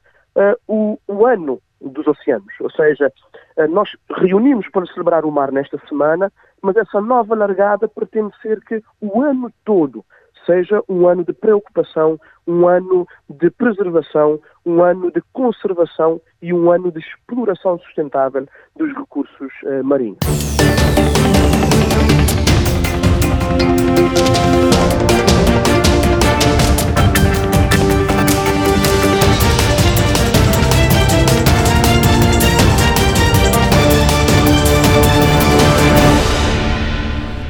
[0.66, 2.54] o, o, ano dos oceanos.
[2.60, 3.12] Ou seja,
[3.56, 8.60] eh, nós reunimos para celebrar o mar nesta semana, mas essa nova largada pretende ser
[8.60, 10.04] que o ano todo
[10.44, 16.70] seja um ano de preocupação, um ano de preservação, um ano de conservação e um
[16.70, 20.18] ano de exploração sustentável dos recursos eh, marinhos.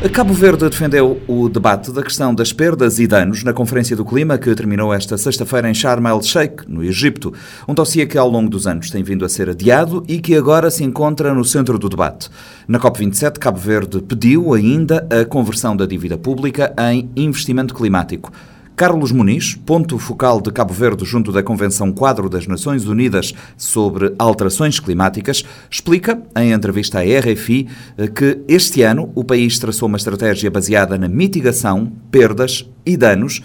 [0.06, 4.38] Cabo Verde defendeu o debate da questão das perdas e danos na Conferência do Clima
[4.38, 7.34] que terminou esta sexta-feira em Sharm el-Sheikh, no Egito.
[7.66, 10.70] Um dossiê que ao longo dos anos tem vindo a ser adiado e que agora
[10.70, 12.30] se encontra no centro do debate.
[12.68, 18.30] Na COP27, Cabo Verde pediu ainda a conversão da dívida pública em investimento climático.
[18.78, 24.14] Carlos Muniz, ponto focal de Cabo Verde junto da Convenção Quadro das Nações Unidas sobre
[24.16, 27.68] Alterações Climáticas, explica, em entrevista à RFI,
[28.14, 33.42] que este ano o país traçou uma estratégia baseada na mitigação, perdas e danos,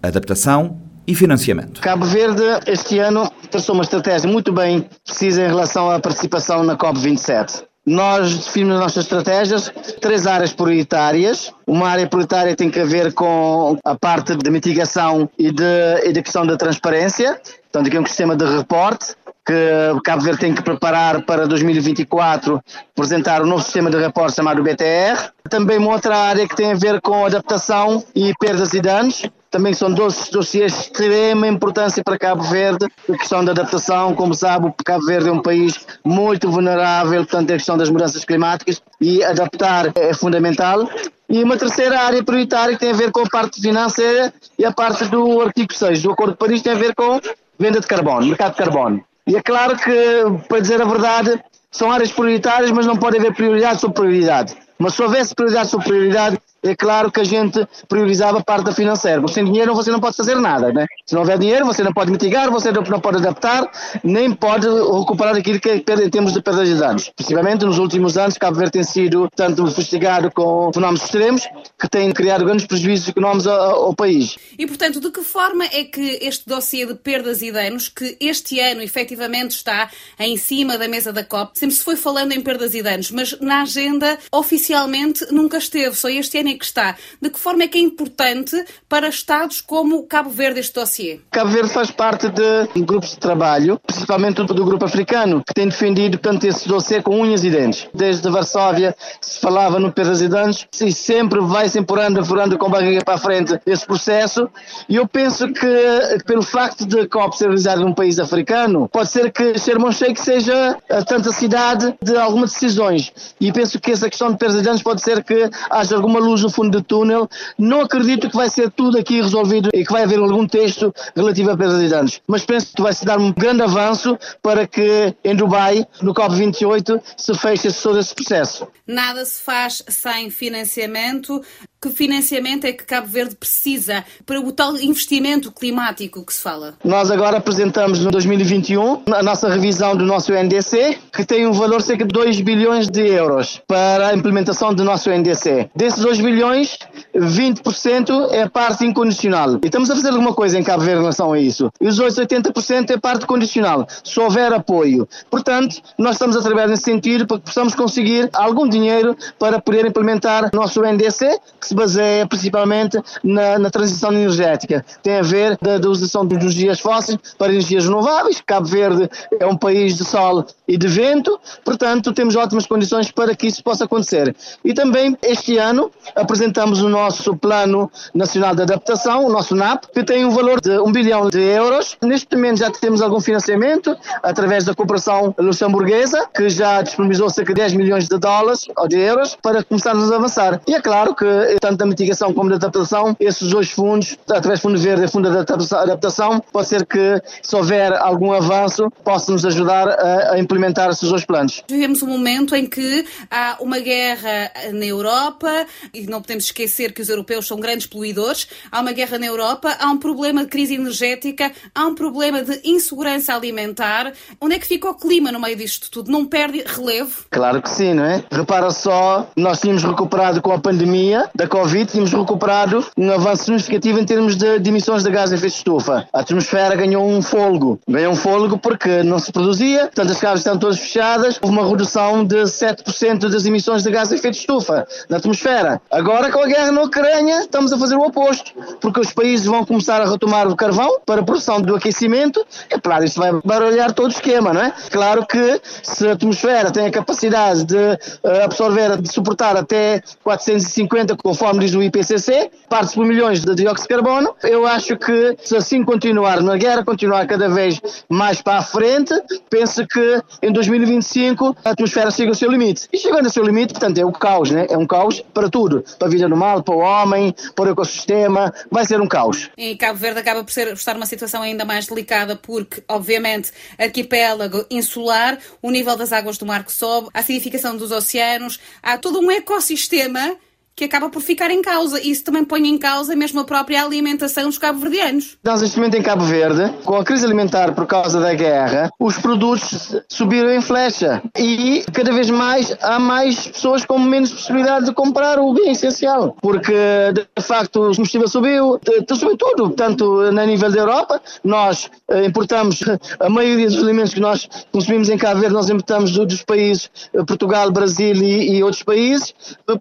[0.00, 1.80] adaptação e financiamento.
[1.80, 6.76] Cabo Verde, este ano, traçou uma estratégia muito bem precisa em relação à participação na
[6.76, 7.64] COP27.
[7.88, 11.52] Nós definimos as nossas estratégias, três áreas prioritárias.
[11.66, 15.64] Uma área prioritária tem que ver com a parte de mitigação e de,
[16.04, 19.14] e de questão da transparência, portanto, aqui é um sistema de reporte
[19.46, 22.62] que Cabo Verde tem que preparar para 2024
[22.94, 25.30] apresentar um novo sistema de reporte chamado BTR.
[25.48, 29.72] Também uma outra área que tem a ver com adaptação e perdas e danos também
[29.72, 32.86] são dois dossiês de extrema importância para Cabo Verde.
[33.08, 37.54] A questão da adaptação, como sabe, Cabo Verde é um país muito vulnerável, portanto, a
[37.54, 40.88] questão das mudanças climáticas e adaptar é fundamental.
[41.30, 44.72] E uma terceira área prioritária que tem a ver com a parte financeira e a
[44.72, 47.18] parte do artigo 6 do Acordo de Paris tem a ver com
[47.58, 49.04] venda de carbono, mercado de carbono.
[49.26, 53.34] E é claro que, para dizer a verdade, são áreas prioritárias, mas não pode haver
[53.34, 54.56] prioridade sobre prioridade.
[54.78, 59.26] Mas se houvesse prioridade sobre prioridade, é claro que a gente priorizava a parte financeira.
[59.28, 60.86] Sem dinheiro você não pode fazer nada, né?
[61.06, 63.70] Se não houver dinheiro, você não pode mitigar, você não pode adaptar,
[64.02, 67.10] nem pode recuperar aquilo que perde termos de perdas de danos.
[67.14, 72.10] Principalmente nos últimos anos, Cabo Verde tem sido tanto fustigado com fenómenos extremos que têm
[72.12, 74.36] criado grandes prejuízos económicos ao, ao, país.
[74.58, 78.60] E, portanto, de que forma é que este dossiê de perdas e danos, que este
[78.60, 82.74] ano efetivamente está em cima da mesa da COP, sempre se foi falando em perdas
[82.74, 86.96] e danos, mas na agenda oficialmente nunca esteve, só este ano é que está.
[87.20, 91.20] De que forma é que é importante para Estados como Cabo Verde este dossiê?
[91.30, 96.18] Cabo Verde faz parte de grupos de trabalho, principalmente do grupo africano, que tem defendido
[96.18, 97.88] tanto esse dossiê com unhas e dentes.
[97.94, 102.70] Desde Varsóvia se falava no perdas e danos e sempre vai se empurrando, empurrando com
[102.70, 104.48] barriga para a frente esse processo.
[104.88, 109.10] E eu penso que, pelo facto de a COP ser realizada num país africano, pode
[109.10, 113.12] ser que Sharm el-Sheikh seja a tanta cidade de algumas decisões.
[113.40, 116.37] E penso que essa questão de perdas e danos pode ser que haja alguma luz
[116.42, 117.28] no fundo do túnel.
[117.58, 121.50] Não acredito que vai ser tudo aqui resolvido e que vai haver algum texto relativo
[121.50, 122.20] a perdas e danos.
[122.26, 127.00] Mas penso que vai se dar um grande avanço para que em Dubai, no COP28,
[127.16, 128.66] se feche todo esse processo.
[128.86, 131.42] Nada se faz sem financiamento.
[131.80, 136.74] Que financiamento é que Cabo Verde precisa para o tal investimento climático que se fala?
[136.82, 141.78] Nós agora apresentamos no 2021 a nossa revisão do nosso NDC, que tem um valor
[141.78, 145.70] de cerca de 2 bilhões de euros para a implementação do nosso NDC.
[145.72, 146.78] Desses 2 bilhões,
[147.14, 149.60] 20% é parte incondicional.
[149.62, 151.70] E estamos a fazer alguma coisa em Cabo Verde em relação a isso.
[151.80, 155.08] E os outros 80% é parte condicional, se houver apoio.
[155.30, 159.86] Portanto, nós estamos a trabalhar nesse sentido para que possamos conseguir algum dinheiro para poder
[159.86, 164.84] implementar o nosso NDC, que se baseia principalmente na, na transição energética.
[165.02, 168.42] Tem a ver da, da usação dos energias fósseis para energias renováveis.
[168.44, 173.34] Cabo Verde é um país de sol e de vento, portanto, temos ótimas condições para
[173.34, 174.34] que isso possa acontecer.
[174.64, 180.02] E também, este ano, apresentamos o nosso Plano Nacional de Adaptação, o nosso NAP, que
[180.04, 181.96] tem um valor de 1 bilhão de euros.
[182.02, 187.60] Neste momento já temos algum financiamento através da cooperação luxemburguesa, que já disponibilizou cerca de
[187.60, 190.60] 10 milhões de dólares ou de euros para começarmos a avançar.
[190.66, 191.24] E é claro que,
[191.60, 195.30] tanto da mitigação como da adaptação, esses dois fundos, através do Fundo Verde e Fundo
[195.30, 200.90] de Adaptação, pode ser que, se houver algum avanço, possa nos ajudar a, a implementar
[200.90, 201.62] esses dois planos.
[201.68, 207.02] Vivemos um momento em que há uma guerra na Europa e não podemos esquecer que
[207.02, 208.48] os europeus são grandes poluidores.
[208.70, 212.60] Há uma guerra na Europa, há um problema de crise energética, há um problema de
[212.64, 214.12] insegurança alimentar.
[214.40, 216.10] Onde é que fica o clima no meio disto tudo?
[216.10, 217.24] Não perde relevo?
[217.30, 218.22] Claro que sim, não é?
[218.30, 223.98] Repara só, nós tínhamos recuperado com a pandemia da Covid, tínhamos recuperado um avanço significativo
[223.98, 226.06] em termos de, de emissões de gás de efeito de estufa.
[226.12, 227.80] A atmosfera ganhou um fôlego.
[227.88, 231.68] Ganhou um fôlego porque não se produzia, portanto as casas estão todas fechadas, houve uma
[231.68, 235.80] redução de 7% das emissões de gás de efeito de estufa na atmosfera.
[235.90, 239.64] Agora, com a guerra na Ucrânia, estamos a fazer o oposto, porque os países vão
[239.64, 242.44] começar a retomar o carvão para a produção do aquecimento.
[242.70, 244.72] É claro, isso vai barulhar todo o esquema, não é?
[244.90, 251.16] Claro que se a atmosfera tem a capacidade de uh, absorver, de suportar até 450,
[251.38, 255.56] conforme diz o IPCC, partes por milhões de dióxido de carbono, eu acho que se
[255.56, 259.14] assim continuar na guerra, continuar cada vez mais para a frente,
[259.48, 262.88] penso que em 2025 a atmosfera chega ao seu limite.
[262.92, 264.66] E chegando ao seu limite, portanto, é o caos, né?
[264.68, 268.52] É um caos para tudo, para a vida animal, para o homem, para o ecossistema,
[268.68, 269.48] vai ser um caos.
[269.56, 273.52] E Cabo Verde acaba por, ser, por estar numa situação ainda mais delicada porque, obviamente,
[273.78, 278.98] arquipélago insular, o nível das águas do mar que sobe, a acidificação dos oceanos, há
[278.98, 280.36] todo um ecossistema
[280.78, 282.00] que acaba por ficar em causa.
[282.00, 285.36] Isso também põe em causa mesmo a própria alimentação dos cabo-verdianos.
[285.42, 289.18] Nós, neste momento, em Cabo Verde, com a crise alimentar por causa da guerra, os
[289.18, 294.92] produtos subiram em flecha e cada vez mais há mais pessoas com menos possibilidade de
[294.92, 296.72] comprar o bem essencial, porque
[297.12, 298.80] de facto o combustível subiu,
[299.12, 302.80] subiu tudo, tanto na nível da Europa, nós eh, importamos
[303.18, 307.24] a maioria dos alimentos que nós consumimos em Cabo Verde, nós importamos dos países eh,
[307.24, 309.34] Portugal, Brasil e, e outros países,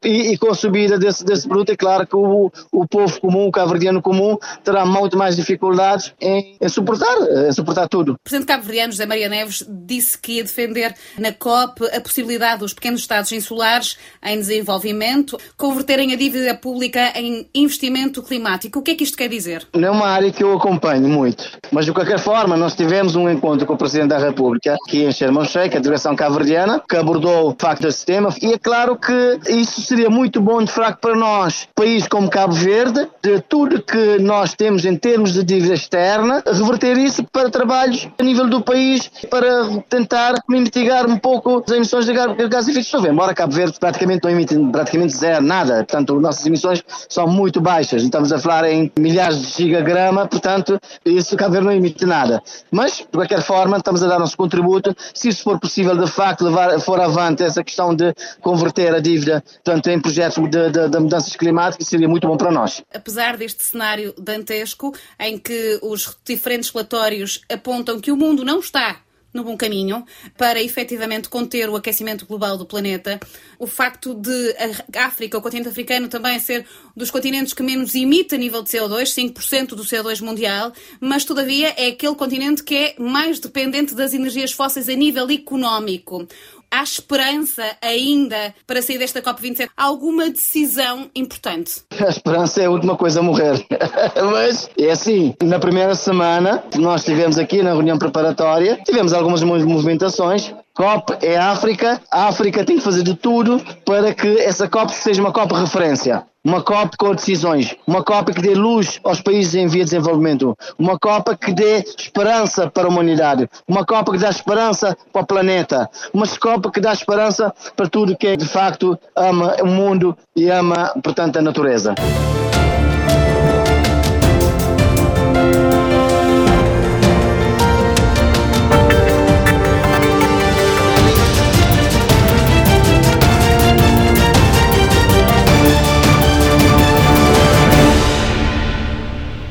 [0.04, 3.20] e, e com a subida saída desse, desse produto, é claro que o, o povo
[3.20, 7.16] comum, o cabo-verdiano comum, terá muito mais dificuldades em, em, suportar,
[7.48, 8.14] em suportar tudo.
[8.14, 12.74] O presidente cabo-verdiano, José Maria Neves, disse que ia defender na COP a possibilidade dos
[12.74, 18.80] pequenos Estados insulares em desenvolvimento converterem a dívida pública em investimento climático.
[18.80, 19.68] O que é que isto quer dizer?
[19.74, 23.30] Não é uma área que eu acompanho muito, mas de qualquer forma, nós tivemos um
[23.30, 27.50] encontro com o Presidente da República aqui em Sherman Sheikh, a direção cabo-verdiana, que abordou
[27.50, 31.16] o facto desse tema, e é claro que isso seria muito bom de fraco para
[31.16, 36.44] nós, país como Cabo Verde, de tudo que nós temos em termos de dívida externa,
[36.46, 42.06] reverter isso para trabalhos a nível do país para tentar mitigar um pouco as emissões
[42.06, 43.08] de gás de efeito estufa.
[43.08, 48.04] Embora Cabo Verde praticamente não emite praticamente zero, nada, portanto, nossas emissões são muito baixas.
[48.04, 52.40] Estamos a falar em milhares de gigagrama, portanto, isso Cabo Verde não emite nada.
[52.70, 54.96] Mas, de qualquer forma, estamos a dar nosso contributo.
[55.12, 59.44] Se isso for possível, de facto, levar for avante essa questão de converter a dívida,
[59.64, 62.84] portanto, em projetos de da, da mudanças climáticas seria muito bom para nós.
[62.94, 69.02] Apesar deste cenário dantesco, em que os diferentes relatórios apontam que o mundo não está
[69.34, 70.04] no bom caminho
[70.38, 73.20] para efetivamente conter o aquecimento global do planeta.
[73.60, 74.56] O facto de
[74.96, 76.66] a África, o continente africano, também ser
[76.96, 79.04] dos continentes que menos emite a nível de CO2,
[79.34, 84.52] 5% do CO2 mundial, mas todavia é aquele continente que é mais dependente das energias
[84.52, 86.28] fósseis a nível económico
[86.72, 89.70] há esperança ainda para sair desta COP27?
[89.76, 91.82] Há alguma decisão importante?
[92.00, 93.66] A esperança é a última coisa a morrer.
[94.32, 100.54] Mas é assim, na primeira semana nós estivemos aqui na reunião preparatória, tivemos algumas movimentações.
[100.78, 105.20] COP é África, a África tem que fazer de tudo para que essa COP seja
[105.20, 106.24] uma COP referência.
[106.46, 110.56] Uma COP com decisões, uma COP que dê luz aos países em via de desenvolvimento,
[110.78, 115.26] uma COP que dê esperança para a humanidade, uma COP que dá esperança para o
[115.26, 120.48] planeta, uma COP que dá esperança para tudo que de facto ama o mundo e
[120.48, 121.96] ama, portanto, a natureza.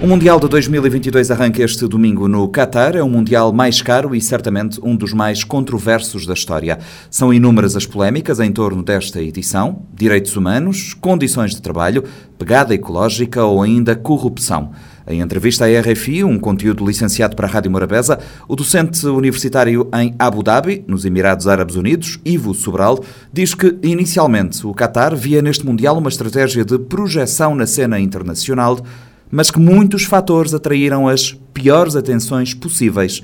[0.07, 2.95] O Mundial de 2022 arranca este domingo no Qatar.
[2.95, 6.79] É o Mundial mais caro e certamente um dos mais controversos da história.
[7.11, 12.05] São inúmeras as polémicas em torno desta edição: direitos humanos, condições de trabalho,
[12.39, 14.71] pegada ecológica ou ainda corrupção.
[15.09, 20.15] Em entrevista à RFI, um conteúdo licenciado para a Rádio Morabeza, o docente universitário em
[20.21, 23.03] Abu Dhabi, nos Emirados Árabes Unidos, Ivo Sobral,
[23.33, 28.79] diz que inicialmente o Qatar via neste Mundial uma estratégia de projeção na cena internacional
[29.31, 33.23] mas que muitos fatores atraíram as piores atenções possíveis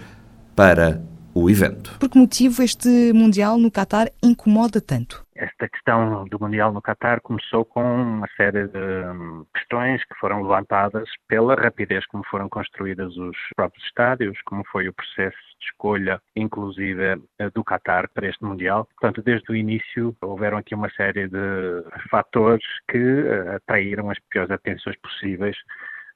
[0.54, 1.02] para
[1.34, 1.98] o evento.
[1.98, 5.24] Por que motivo este Mundial no Qatar incomoda tanto?
[5.34, 10.42] Esta questão do Mundial no Qatar começou com uma série de hum, questões que foram
[10.42, 16.20] levantadas pela rapidez como foram construídos os próprios estádios, como foi o processo de escolha,
[16.36, 18.86] inclusive eh, do Qatar para este Mundial.
[19.00, 24.50] Portanto, desde o início houveram aqui uma série de fatores que eh, atraíram as piores
[24.50, 25.56] atenções possíveis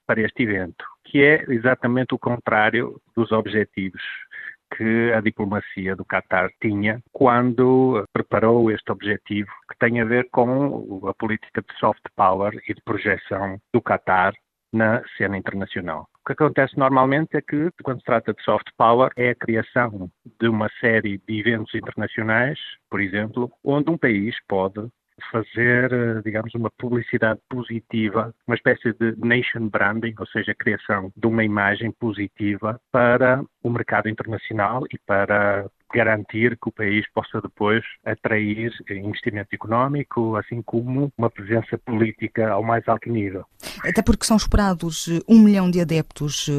[0.07, 4.01] para este evento, que é exatamente o contrário dos objetivos
[4.75, 11.07] que a diplomacia do Qatar tinha quando preparou este objetivo que tem a ver com
[11.07, 14.33] a política de soft power e de projeção do Qatar
[14.73, 16.07] na cena internacional.
[16.21, 20.09] O que acontece normalmente é que, quando se trata de soft power, é a criação
[20.39, 24.89] de uma série de eventos internacionais, por exemplo, onde um país pode
[25.31, 31.11] fazer, eh, digamos, uma publicidade positiva, uma espécie de nation branding, ou seja, a criação
[31.15, 37.41] de uma imagem positiva para o mercado internacional e para garantir que o país possa
[37.41, 43.45] depois atrair investimento económico, assim como uma presença política ao mais alto nível.
[43.83, 46.53] Até porque são esperados eh, um milhão de adeptos eh,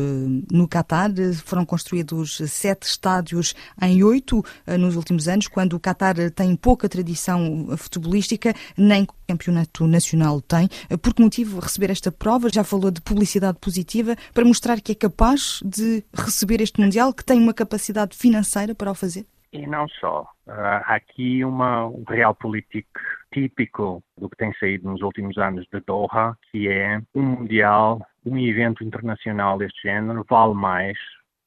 [0.52, 1.10] no Catar,
[1.44, 6.88] foram construídos sete estádios em oito eh, nos últimos anos, quando o Catar tem pouca
[6.88, 10.68] tradição futebolística, nem campeonato nacional tem.
[11.02, 12.48] Por que motivo receber esta prova?
[12.48, 17.24] Já falou de publicidade positiva para mostrar que é capaz de receber este Mundial, que
[17.24, 19.26] tem uma capacidade financeira para o fazer?
[19.52, 20.26] E não só.
[20.46, 22.86] Há aqui uma, um realpolitik
[23.32, 28.38] típico do que tem saído nos últimos anos de Doha, que é um mundial, um
[28.38, 30.96] evento internacional deste género vale mais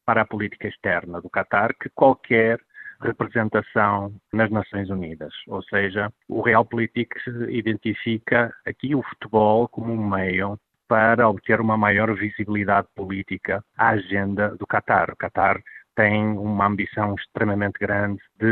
[0.05, 2.59] para a política externa do Qatar que qualquer
[3.01, 5.33] representação nas Nações Unidas.
[5.47, 7.15] Ou seja, o Realpolitik
[7.49, 14.49] identifica aqui o futebol como um meio para obter uma maior visibilidade política à agenda
[14.57, 15.09] do Qatar.
[15.11, 15.61] O Qatar
[15.95, 18.45] tem uma ambição extremamente grande de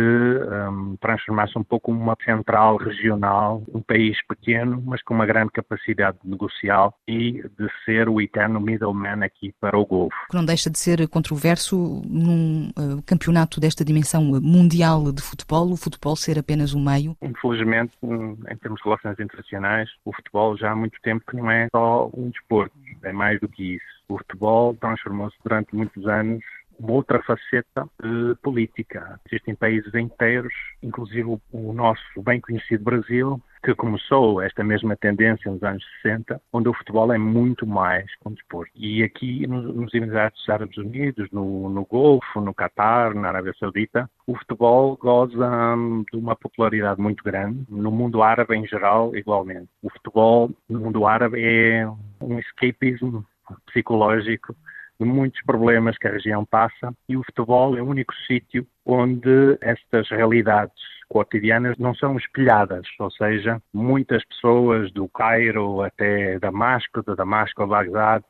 [0.70, 6.18] um, transformar-se um pouco numa central regional, um país pequeno, mas com uma grande capacidade
[6.24, 10.16] negocial e de ser o eterno middleman aqui para o Golfo.
[10.34, 16.16] Não deixa de ser controverso num uh, campeonato desta dimensão mundial de futebol, o futebol
[16.16, 17.16] ser apenas um meio?
[17.22, 21.68] Infelizmente, em termos de relações internacionais, o futebol já há muito tempo que não é
[21.72, 24.00] só um desporto, é mais do que isso.
[24.08, 26.44] O futebol transformou-se durante muitos anos
[26.80, 29.20] uma outra faceta de política.
[29.30, 35.62] Existem países inteiros, inclusive o nosso bem conhecido Brasil, que começou esta mesma tendência nos
[35.62, 38.72] anos 60, onde o futebol é muito mais que um desporto.
[38.74, 44.36] E aqui nos Emirados Árabes Unidos, no, no Golfo, no Catar, na Arábia Saudita, o
[44.38, 47.66] futebol goza hum, de uma popularidade muito grande.
[47.70, 49.68] No mundo árabe em geral, igualmente.
[49.84, 51.86] O futebol no mundo árabe é
[52.22, 53.26] um escapismo
[53.68, 54.56] psicológico
[55.00, 59.58] de muitos problemas que a região passa e o futebol é o único sítio onde
[59.62, 60.74] estas realidades
[61.08, 67.68] cotidianas não são espelhadas, ou seja, muitas pessoas do Cairo até Damasco, de Damasco a
[67.68, 68.24] Bagdad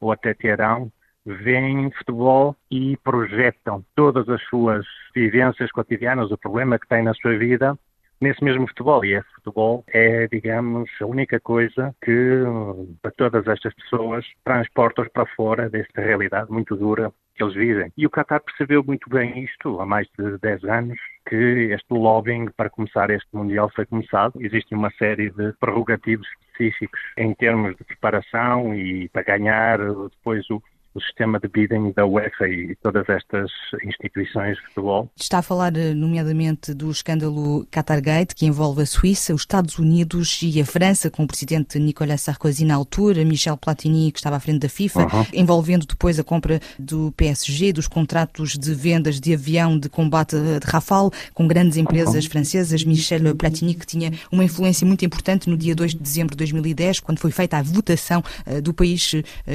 [0.00, 0.92] ou até Teherão
[1.24, 7.36] veem futebol e projetam todas as suas vivências cotidianas, o problema que têm na sua
[7.36, 7.76] vida
[8.20, 9.04] nesse mesmo futebol.
[9.04, 12.42] E esse futebol é, digamos, a única coisa que,
[13.02, 17.92] para todas estas pessoas, transporta-os para fora desta realidade muito dura que eles vivem.
[17.96, 20.98] E o Qatar percebeu muito bem isto há mais de 10 anos,
[21.28, 21.36] que
[21.70, 24.40] este lobbying para começar este Mundial foi começado.
[24.40, 30.62] Existe uma série de prerrogativos específicos em termos de preparação e para ganhar depois o,
[30.96, 33.50] o sistema de bidding da UEFA e todas estas
[33.84, 35.10] instituições de futebol.
[35.14, 40.40] Está a falar, eh, nomeadamente, do escândalo Qatargate, que envolve a Suíça, os Estados Unidos
[40.42, 44.40] e a França, com o presidente Nicolas Sarkozy na altura, Michel Platini, que estava à
[44.40, 45.26] frente da FIFA, uhum.
[45.34, 50.66] envolvendo depois a compra do PSG, dos contratos de vendas de avião de combate de
[50.66, 52.30] Rafale, com grandes empresas uhum.
[52.30, 52.84] francesas.
[52.84, 57.00] Michel Platini, que tinha uma influência muito importante no dia 2 de dezembro de 2010,
[57.00, 59.12] quando foi feita a votação uh, do país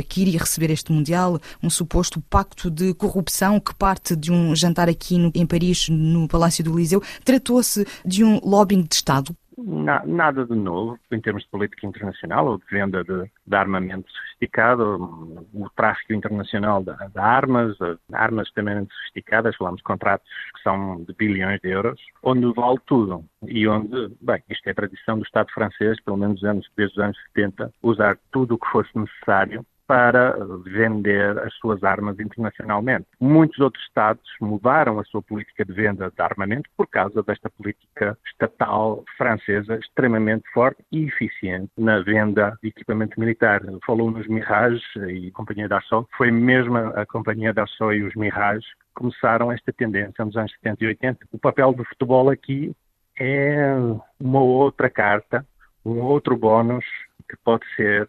[0.07, 1.30] que iria receber este Mundial
[1.61, 6.27] um suposto pacto de corrupção que parte de um jantar aqui no, em Paris, no
[6.27, 7.01] Palácio do Eliseu.
[7.23, 9.35] Tratou-se de um lobbying de Estado?
[9.63, 15.45] nada de novo em termos de política internacional ou de venda de, de armamento sofisticado,
[15.53, 21.03] o tráfico internacional de, de armas, de armas extremamente sofisticadas, falamos de contratos que são
[21.03, 25.51] de bilhões de euros, onde vale tudo e onde, bem, isto é tradição do Estado
[25.53, 31.37] francês, pelo menos desde os anos 70, usar tudo o que fosse necessário para vender
[31.39, 33.05] as suas armas internacionalmente.
[33.19, 38.17] Muitos outros Estados mudaram a sua política de venda de armamento por causa desta política
[38.25, 43.61] estatal francesa extremamente forte e eficiente na venda de equipamento militar.
[43.85, 46.07] Falou nos Mirage e Companhia Dassault.
[46.15, 50.85] Foi mesmo a Companhia Dassault e os Mirage que começaram esta tendência nos anos 70
[50.85, 51.27] e 80.
[51.33, 52.73] O papel do futebol aqui
[53.19, 53.75] é
[54.17, 55.45] uma outra carta,
[55.83, 56.85] um outro bónus
[57.27, 58.07] que pode ser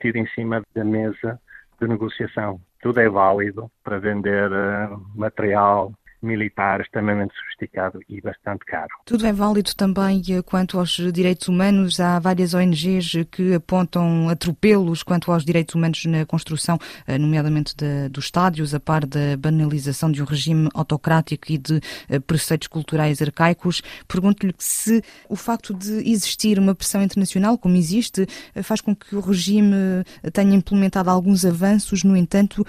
[0.00, 1.40] tido em cima da mesa
[1.80, 2.60] de negociação.
[2.80, 8.88] Tudo é válido para vender uh, material militar extremamente sofisticado e bastante caro.
[9.04, 11.98] Tudo é válido também eh, quanto aos direitos humanos.
[12.00, 18.08] Há várias ONGs que apontam atropelos quanto aos direitos humanos na construção, eh, nomeadamente de,
[18.08, 23.20] dos estádios, a par da banalização de um regime autocrático e de eh, preceitos culturais
[23.20, 23.82] arcaicos.
[24.06, 28.26] Pergunto-lhe se o facto de existir uma pressão internacional, como existe,
[28.62, 32.64] faz com que o regime tenha implementado alguns avanços, no entanto,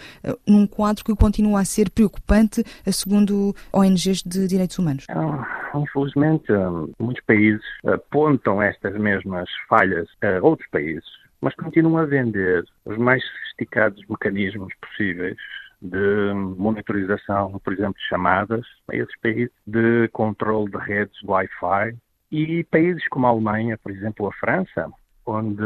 [0.48, 3.43] num quadro que continua a ser preocupante, segundo
[3.74, 5.06] ONGs de direitos humanos?
[5.10, 11.06] Ah, infelizmente, hum, muitos países apontam estas mesmas falhas a outros países,
[11.42, 15.38] mas continuam a vender os mais sofisticados mecanismos possíveis
[15.82, 21.98] de monitorização, por exemplo, de chamadas a esses países, de controle de redes Wi-Fi
[22.32, 24.90] e países como a Alemanha, por exemplo, a França,
[25.26, 25.64] onde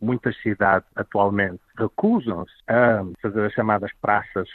[0.00, 4.48] muitas cidades atualmente recusam-se a fazer as chamadas praças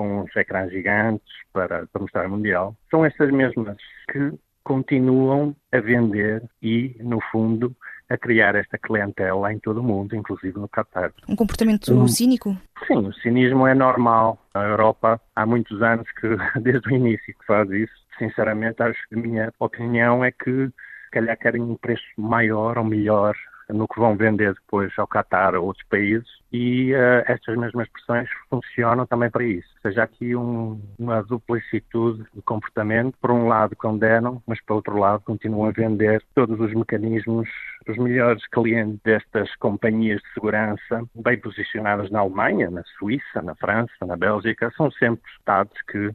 [0.00, 3.76] com uns ecrãs gigantes para, para mostrar o Mundial, são essas mesmas
[4.10, 4.32] que
[4.64, 7.76] continuam a vender e, no fundo,
[8.08, 11.12] a criar esta clientela em todo o mundo, inclusive no Qatar.
[11.28, 12.56] Um comportamento um, cínico?
[12.86, 14.38] Sim, o cinismo é normal.
[14.54, 16.28] A Europa há muitos anos que,
[16.58, 17.92] desde o início, que faz isso.
[18.18, 22.84] Sinceramente, acho que a minha opinião é que, se calhar, querem um preço maior ou
[22.84, 23.36] melhor
[23.72, 28.28] no que vão vender depois ao Qatar ou outros países e uh, estas mesmas pressões
[28.48, 29.68] funcionam também para isso.
[29.76, 33.16] Ou seja, aqui um, uma duplicitude de comportamento.
[33.20, 37.48] Por um lado condenam, mas por outro lado continuam a vender todos os mecanismos.
[37.88, 43.92] Os melhores clientes destas companhias de segurança, bem posicionadas na Alemanha, na Suíça, na França,
[44.06, 46.10] na Bélgica, são sempre Estados que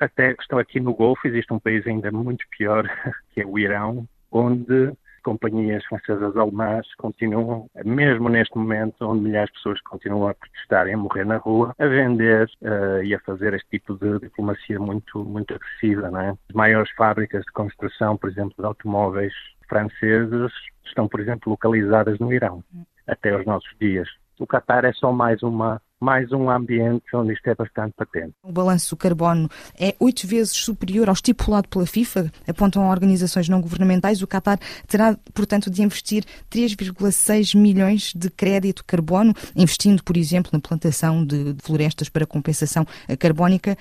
[0.00, 2.88] até estão aqui no Golfo, existe um país ainda muito pior,
[3.30, 4.92] que é o Irão, onde
[5.22, 10.92] companhias francesas alemãs continuam, mesmo neste momento, onde milhares de pessoas continuam a protestar e
[10.92, 15.24] a morrer na rua, a vender uh, e a fazer este tipo de diplomacia muito,
[15.24, 16.10] muito agressiva.
[16.10, 16.30] Não é?
[16.30, 19.32] As maiores fábricas de construção, por exemplo, de automóveis
[19.68, 20.52] franceses,
[20.84, 22.62] estão, por exemplo, localizadas no Irão,
[23.06, 24.08] até os nossos dias.
[24.38, 28.32] O Qatar é só mais uma mais um ambiente onde isto é bastante patente.
[28.42, 29.48] O balanço do carbono
[29.78, 34.22] é oito vezes superior ao estipulado pela FIFA, apontam organizações não governamentais.
[34.22, 40.60] O Qatar terá, portanto, de investir 3,6 milhões de crédito carbono, investindo, por exemplo, na
[40.60, 42.86] plantação de florestas para compensação
[43.18, 43.76] carbónica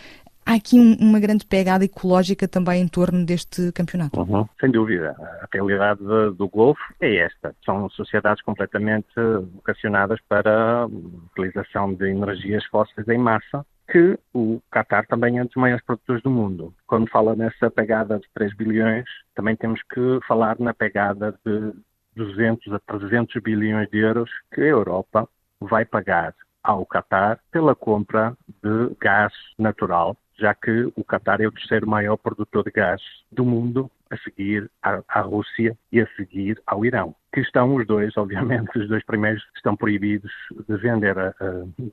[0.50, 4.20] há aqui um, uma grande pegada ecológica também em torno deste campeonato.
[4.20, 4.47] Uhum.
[4.60, 5.16] Sem dúvida.
[5.20, 7.56] A realidade do Golfo é esta.
[7.64, 9.14] São sociedades completamente
[9.54, 15.45] vocacionadas para a utilização de energias fósseis em massa que o Qatar também é um
[15.45, 16.74] dos maiores produtores do mundo.
[16.86, 21.74] Quando fala nessa pegada de 3 bilhões, também temos que falar na pegada de
[22.16, 25.28] 200 a 300 bilhões de euros que a Europa
[25.60, 31.51] vai pagar ao Qatar pela compra de gás natural já que o Qatar é o
[31.51, 36.59] terceiro maior produtor de gás do mundo, a seguir à, à, Rússia e a seguir
[36.65, 40.31] ao Irão, que estão os dois, obviamente, os dois primeiros estão proibidos
[40.67, 41.33] de vender a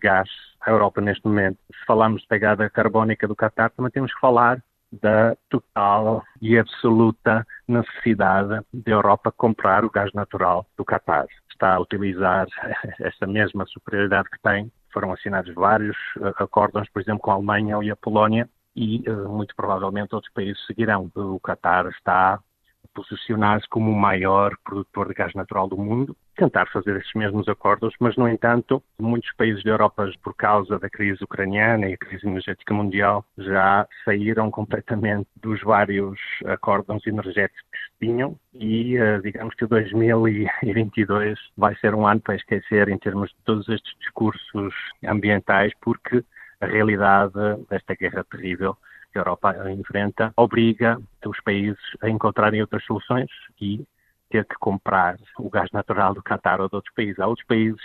[0.01, 0.29] gás
[0.63, 1.59] à Europa neste momento.
[1.73, 7.47] Se falarmos de pegada carbónica do Qatar, também temos que falar da total e absoluta
[7.69, 11.27] necessidade da Europa comprar o gás natural do Qatar.
[11.51, 12.47] Está a utilizar
[13.01, 17.77] esta mesma superioridade que tem foram assinados vários uh, acordos, por exemplo, com a Alemanha
[17.83, 21.11] e a Polónia, e uh, muito provavelmente outros países seguirão.
[21.15, 22.41] O Qatar está
[22.95, 27.95] posicionar-se como o maior produtor de gás natural do mundo, tentar fazer esses mesmos acordos,
[27.99, 32.27] mas, no entanto, muitos países da Europa, por causa da crise ucraniana e a crise
[32.27, 39.67] energética mundial, já saíram completamente dos vários acordos energéticos que tinham e, eh, digamos que
[39.67, 44.75] 2022 vai ser um ano para esquecer em termos de todos estes discursos
[45.05, 46.23] ambientais, porque
[46.61, 47.33] a realidade
[47.69, 48.77] desta guerra terrível
[49.13, 53.31] que a Europa enfrenta obriga os países a encontrarem outras soluções
[53.61, 53.85] e
[54.31, 57.19] ter que comprar o gás natural do Qatar ou de outros países.
[57.19, 57.81] Há outros países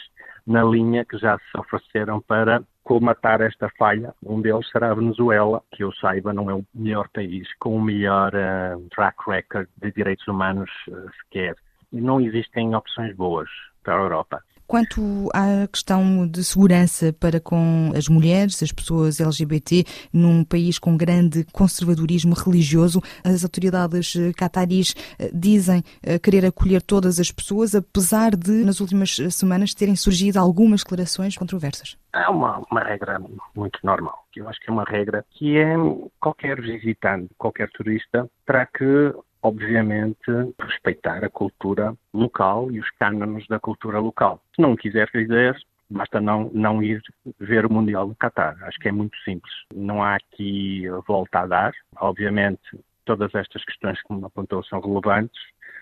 [0.46, 4.14] na linha que já se ofereceram para colmatar esta falha.
[4.24, 7.82] Um deles será a Venezuela, que eu saiba não é o melhor país com o
[7.82, 11.56] melhor uh, track record de direitos humanos uh, sequer.
[11.92, 13.50] E não existem opções boas
[13.84, 14.44] para a Europa.
[14.72, 20.96] Quanto à questão de segurança para com as mulheres, as pessoas LGBT, num país com
[20.96, 28.34] grande conservadorismo religioso, as autoridades cataris eh, dizem eh, querer acolher todas as pessoas, apesar
[28.34, 31.98] de, nas últimas semanas, terem surgido algumas declarações controversas.
[32.16, 33.20] É uma, uma regra
[33.54, 34.26] muito normal.
[34.34, 35.76] Eu acho que é uma regra que é
[36.18, 43.60] qualquer visitante, qualquer turista, terá que obviamente, respeitar a cultura local e os cânones da
[43.60, 44.42] cultura local.
[44.56, 45.56] Se não quiser fazer,
[45.92, 47.02] Basta não, não ir
[47.38, 48.58] ver o Mundial no Qatar.
[48.64, 49.54] Acho que é muito simples.
[49.76, 51.74] Não há aqui volta a dar.
[51.98, 52.62] Obviamente,
[53.04, 55.38] todas estas questões que me apontou são relevantes,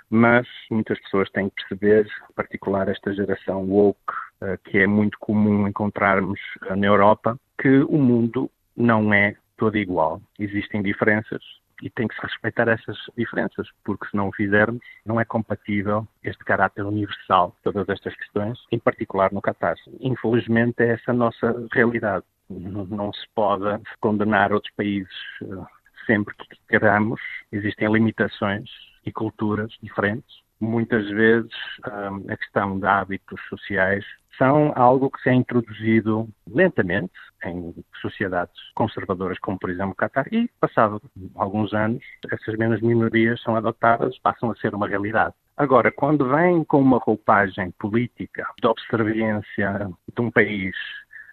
[0.10, 4.00] mas muitas pessoas têm que perceber, em particular esta geração woke,
[4.42, 6.40] eh, que é muito comum encontrarmos
[6.76, 10.20] na Europa, que o mundo não é todo igual.
[10.40, 11.44] Existem diferenças
[11.82, 16.08] e tem que se respeitar essas diferenças, porque se não o fizermos, não é compatível
[16.24, 19.76] este caráter universal de todas estas questões, em particular no Qatar.
[20.00, 22.26] Infelizmente, é essa a nossa realidade.
[22.50, 25.14] Não se pode condenar outros países
[25.44, 25.66] eh,
[26.08, 27.22] sempre que queramos.
[27.52, 28.70] Existem limitações
[29.06, 30.42] e culturas diferentes.
[30.60, 31.52] Muitas vezes
[31.86, 34.04] eh, a questão de hábitos sociais
[34.40, 37.14] são algo que se é introduzido lentamente
[37.46, 41.02] em sociedades conservadoras, como por exemplo o Qatar, e passado
[41.36, 45.36] alguns anos, essas mesmas minorias são adotadas, passam a ser uma realidade.
[45.58, 50.74] Agora, quando vem com uma roupagem política de observância de um país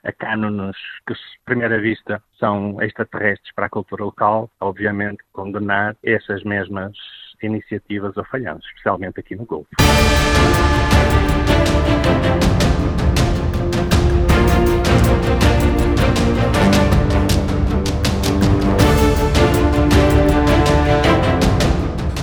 [0.05, 0.77] a cânones
[1.07, 6.93] que, à primeira vista, são extraterrestres para a cultura local, obviamente condenar essas mesmas
[7.41, 9.69] iniciativas a falhanças, especialmente aqui no Golfo.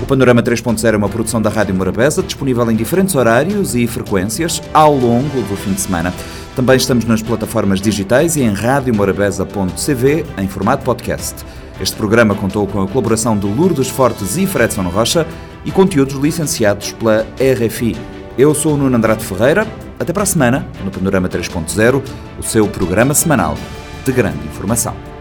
[0.04, 4.62] O Panorama 3.0 é uma produção da Rádio Morabeza, disponível em diferentes horários e frequências
[4.74, 6.14] ao longo do fim de semana.
[6.56, 11.36] Também estamos nas plataformas digitais e em radiomorabeza.cv em formato podcast.
[11.82, 15.26] Este programa contou com a colaboração de Lourdes Fortes e Fredson Rocha
[15.66, 17.96] e conteúdos licenciados pela RFI.
[18.36, 19.68] Eu sou o Nuno Andrade Ferreira.
[20.00, 22.02] Até para a semana, no Panorama 3.0,
[22.40, 23.56] o seu programa semanal
[24.04, 25.13] de grande informação.